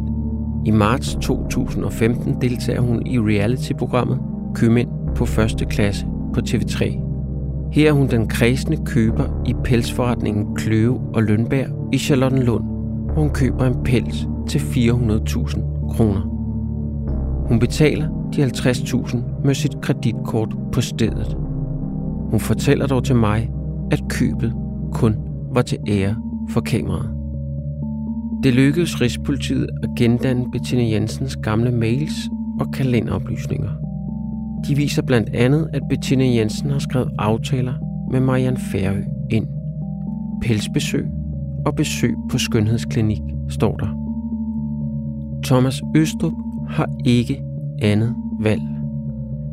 I 0.66 0.70
marts 0.70 1.18
2015 1.20 2.40
deltager 2.40 2.80
hun 2.80 3.06
i 3.06 3.18
reality-programmet 3.18 4.18
Købmænd 4.54 4.88
på 5.14 5.26
første 5.26 5.64
klasse 5.64 6.06
på 6.34 6.40
TV3. 6.48 7.02
Her 7.72 7.88
er 7.88 7.92
hun 7.92 8.06
den 8.06 8.28
kredsende 8.28 8.84
køber 8.84 9.42
i 9.46 9.54
pelsforretningen 9.64 10.56
Kløve 10.56 11.00
og 11.14 11.22
Lønberg 11.22 11.88
i 11.92 11.98
Charlottenlund, 11.98 12.64
hvor 13.12 13.22
hun 13.22 13.30
køber 13.30 13.66
en 13.66 13.82
pels 13.84 14.26
til 14.48 14.58
400.000 14.58 15.92
kroner. 15.92 16.35
Hun 17.48 17.58
betaler 17.58 18.08
de 18.36 18.44
50.000 18.44 19.16
med 19.44 19.54
sit 19.54 19.80
kreditkort 19.80 20.56
på 20.72 20.80
stedet. 20.80 21.36
Hun 22.30 22.40
fortæller 22.40 22.86
dog 22.86 23.04
til 23.04 23.16
mig, 23.16 23.50
at 23.90 24.02
købet 24.08 24.52
kun 24.92 25.16
var 25.54 25.62
til 25.62 25.78
ære 25.88 26.16
for 26.50 26.60
kameraet. 26.60 27.10
Det 28.42 28.54
lykkedes 28.54 29.00
Rigspolitiet 29.00 29.68
at 29.82 29.88
gendanne 29.96 30.50
Bettina 30.52 30.88
Jensens 30.88 31.36
gamle 31.36 31.70
mails 31.70 32.28
og 32.60 32.72
kalenderoplysninger. 32.72 33.70
De 34.68 34.76
viser 34.76 35.02
blandt 35.02 35.28
andet, 35.34 35.68
at 35.72 35.82
Bettina 35.88 36.24
Jensen 36.24 36.70
har 36.70 36.78
skrevet 36.78 37.10
aftaler 37.18 37.74
med 38.10 38.20
Marianne 38.20 38.58
Færø 38.58 39.02
ind. 39.30 39.46
Pelsbesøg 40.42 41.06
og 41.66 41.74
besøg 41.74 42.14
på 42.30 42.38
skønhedsklinik, 42.38 43.22
står 43.48 43.76
der. 43.76 43.88
Thomas 45.44 45.82
Østrup 45.96 46.32
har 46.68 46.88
ikke 47.04 47.42
andet 47.82 48.14
valg. 48.40 48.62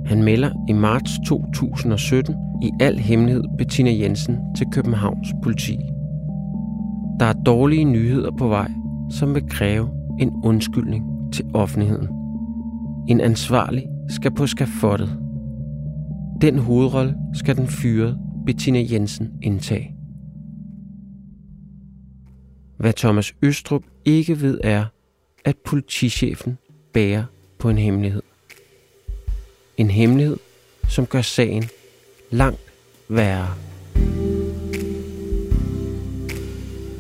Han 0.05 0.23
melder 0.23 0.49
i 0.69 0.73
marts 0.73 1.11
2017 1.25 2.35
i 2.61 2.71
al 2.79 2.99
hemmelighed 2.99 3.43
Bettina 3.57 3.91
Jensen 3.91 4.39
til 4.57 4.67
Københavns 4.71 5.33
politi. 5.43 5.77
Der 7.19 7.25
er 7.25 7.33
dårlige 7.33 7.85
nyheder 7.85 8.31
på 8.31 8.47
vej, 8.47 8.71
som 9.09 9.35
vil 9.35 9.49
kræve 9.49 9.89
en 10.19 10.31
undskyldning 10.43 11.05
til 11.33 11.45
offentligheden. 11.53 12.07
En 13.07 13.21
ansvarlig 13.21 13.87
skal 14.09 14.31
på 14.31 14.47
skafottet. 14.47 15.19
Den 16.41 16.57
hovedrolle 16.57 17.15
skal 17.33 17.57
den 17.57 17.67
fyrede 17.67 18.19
Bettina 18.45 18.83
Jensen 18.91 19.29
indtage. 19.41 19.95
Hvad 22.77 22.93
Thomas 22.93 23.33
Østrup 23.41 23.83
ikke 24.05 24.41
ved 24.41 24.59
er, 24.63 24.85
at 25.45 25.55
politichefen 25.65 26.57
bærer 26.93 27.23
på 27.57 27.69
en 27.69 27.77
hemmelighed. 27.77 28.21
En 29.77 29.89
hemmelighed, 29.89 30.37
som 30.89 31.05
gør 31.05 31.21
sagen 31.21 31.69
langt 32.31 32.59
værre. 33.09 33.55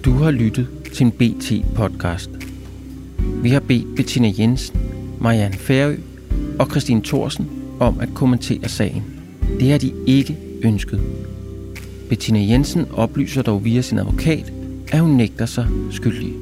Du 0.05 0.11
har 0.11 0.31
lyttet 0.31 0.67
til 0.93 1.05
en 1.05 1.11
BT-podcast. 1.11 2.29
Vi 3.43 3.49
har 3.49 3.59
bedt 3.59 3.95
Bettina 3.95 4.31
Jensen, 4.39 4.79
Marianne 5.21 5.57
Færø 5.57 5.97
og 6.59 6.67
Christine 6.69 7.03
Thorsen 7.03 7.49
om 7.79 7.99
at 7.99 8.09
kommentere 8.15 8.69
sagen. 8.69 9.03
Det 9.59 9.71
har 9.71 9.77
de 9.77 9.93
ikke 10.07 10.37
ønsket. 10.63 11.01
Bettina 12.09 12.39
Jensen 12.39 12.91
oplyser 12.91 13.41
dog 13.41 13.65
via 13.65 13.81
sin 13.81 13.99
advokat, 13.99 14.53
at 14.91 14.99
hun 14.99 15.11
nægter 15.11 15.45
sig 15.45 15.67
skyldig. 15.91 16.33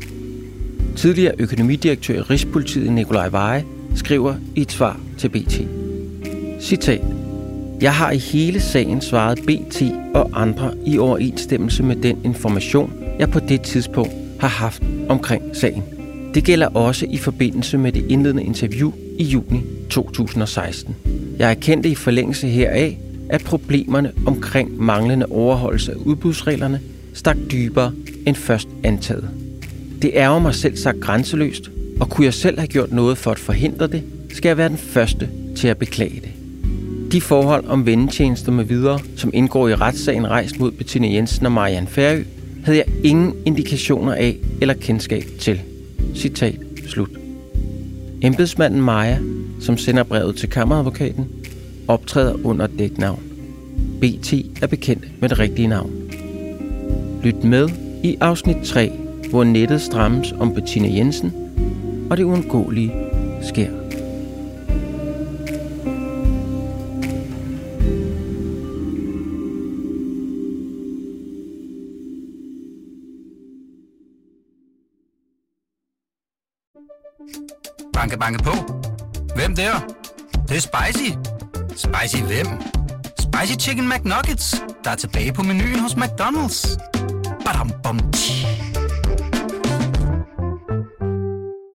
Tidligere 0.96 1.36
økonomidirektør 1.40 2.14
i 2.14 2.22
Rigspolitiet 2.22 2.92
Nikolaj 2.92 3.30
Veje 3.30 3.66
skriver 3.96 4.36
i 4.56 4.62
et 4.62 4.72
svar 4.72 5.00
til 5.18 5.30
BT. 5.30 5.62
Citat. 6.62 7.02
Jeg 7.82 7.96
har 7.96 8.12
i 8.12 8.18
hele 8.18 8.60
sagen 8.60 9.02
svaret 9.02 9.40
BT 9.40 9.84
og 10.14 10.30
andre 10.34 10.74
i 10.86 10.98
overensstemmelse 10.98 11.84
med 11.84 11.96
den 11.96 12.22
information, 12.24 12.94
jeg 13.20 13.30
på 13.30 13.40
det 13.40 13.62
tidspunkt 13.62 14.12
har 14.40 14.48
haft 14.48 14.84
omkring 15.10 15.56
sagen. 15.56 15.84
Det 16.34 16.44
gælder 16.44 16.68
også 16.68 17.06
i 17.10 17.18
forbindelse 17.18 17.78
med 17.78 17.92
det 17.92 18.06
indledende 18.10 18.44
interview 18.44 18.92
i 19.18 19.24
juni 19.24 19.62
2016. 19.90 20.96
Jeg 21.40 21.52
erkendte 21.52 21.90
i 21.90 21.96
forlængelse 21.96 22.48
heraf, 22.48 22.98
at 23.30 23.44
problemerne 23.44 24.12
omkring 24.26 24.84
manglende 24.84 25.26
overholdelse 25.26 25.92
af 25.92 25.96
udbudsreglerne 25.96 26.82
stak 27.14 27.38
dybere 27.52 27.94
end 28.28 28.36
først 28.36 28.68
antaget. 28.84 29.30
Det 30.02 30.12
ærger 30.14 30.40
mig 30.40 30.56
selv 30.56 30.78
sagt 30.78 31.00
grænseløst, 31.00 31.72
og 32.00 32.10
kunne 32.10 32.26
jeg 32.26 32.34
selv 32.34 32.60
have 32.60 32.68
gjort 32.68 32.92
noget 32.92 33.18
for 33.18 33.32
at 33.32 33.40
forhindre 33.40 33.88
det, 33.88 34.04
skal 34.30 34.50
jeg 34.50 34.58
være 34.58 34.70
den 34.70 34.78
første 34.78 35.30
til 35.56 35.68
at 35.68 35.78
beklage 35.78 36.22
det. 36.22 36.32
De 37.12 37.22
forhold 37.22 37.66
om 37.68 37.86
vendetjenester 37.86 38.52
med 38.52 38.64
videre, 38.64 39.00
som 39.16 39.32
indgår 39.34 39.68
i 39.68 39.76
retssagen 39.76 40.28
rejst 40.28 40.60
mod 40.60 40.72
Bettina 40.72 41.08
Jensen 41.08 41.46
og 41.46 41.52
Marianne 41.52 41.88
Færø, 41.88 42.24
havde 42.64 42.78
jeg 42.78 42.86
ingen 43.04 43.34
indikationer 43.46 44.14
af 44.14 44.38
eller 44.62 44.74
kendskab 44.74 45.24
til. 45.40 45.62
Citat 46.16 46.56
slut. 46.88 47.10
Embedsmanden 48.22 48.82
Maja, 48.82 49.18
som 49.60 49.78
sender 49.78 50.04
brevet 50.04 50.36
til 50.36 50.50
kammeradvokaten, 50.50 51.28
optræder 51.88 52.36
under 52.44 52.68
dæknavn. 52.68 53.24
BT 54.02 54.34
er 54.62 54.68
bekendt 54.68 55.22
med 55.22 55.30
det 55.30 55.40
rigtige 55.40 55.68
navn. 55.68 55.92
Lyt 57.24 57.44
med 57.44 57.70
i 58.04 58.18
afsnit 58.22 58.58
3, 58.66 59.01
hvor 59.32 59.44
nettet 59.44 59.82
strammes 59.82 60.32
om 60.32 60.54
Bettina 60.54 60.88
Jensen, 60.88 61.34
og 62.10 62.18
det 62.18 62.24
uundgåelige 62.24 62.92
sker. 63.42 63.68
Banke, 77.94 78.18
banke 78.20 78.44
på. 78.44 78.52
Hvem 79.36 79.56
der? 79.56 79.72
Det, 80.32 80.50
det 80.50 80.58
er 80.58 80.62
spicy. 80.62 81.12
Spicy 81.70 82.24
hvem? 82.24 82.48
Spicy 83.20 83.68
Chicken 83.68 83.90
McNuggets, 83.90 84.64
der 84.84 84.92
er 84.92 84.96
tilbage 84.96 85.34
på 85.34 85.44
menuen 85.44 85.80
hos 85.80 85.94
McDonald's. 85.94 86.78
Badum, 87.46 87.72
bom, 87.84 88.00
tji. 88.12 88.71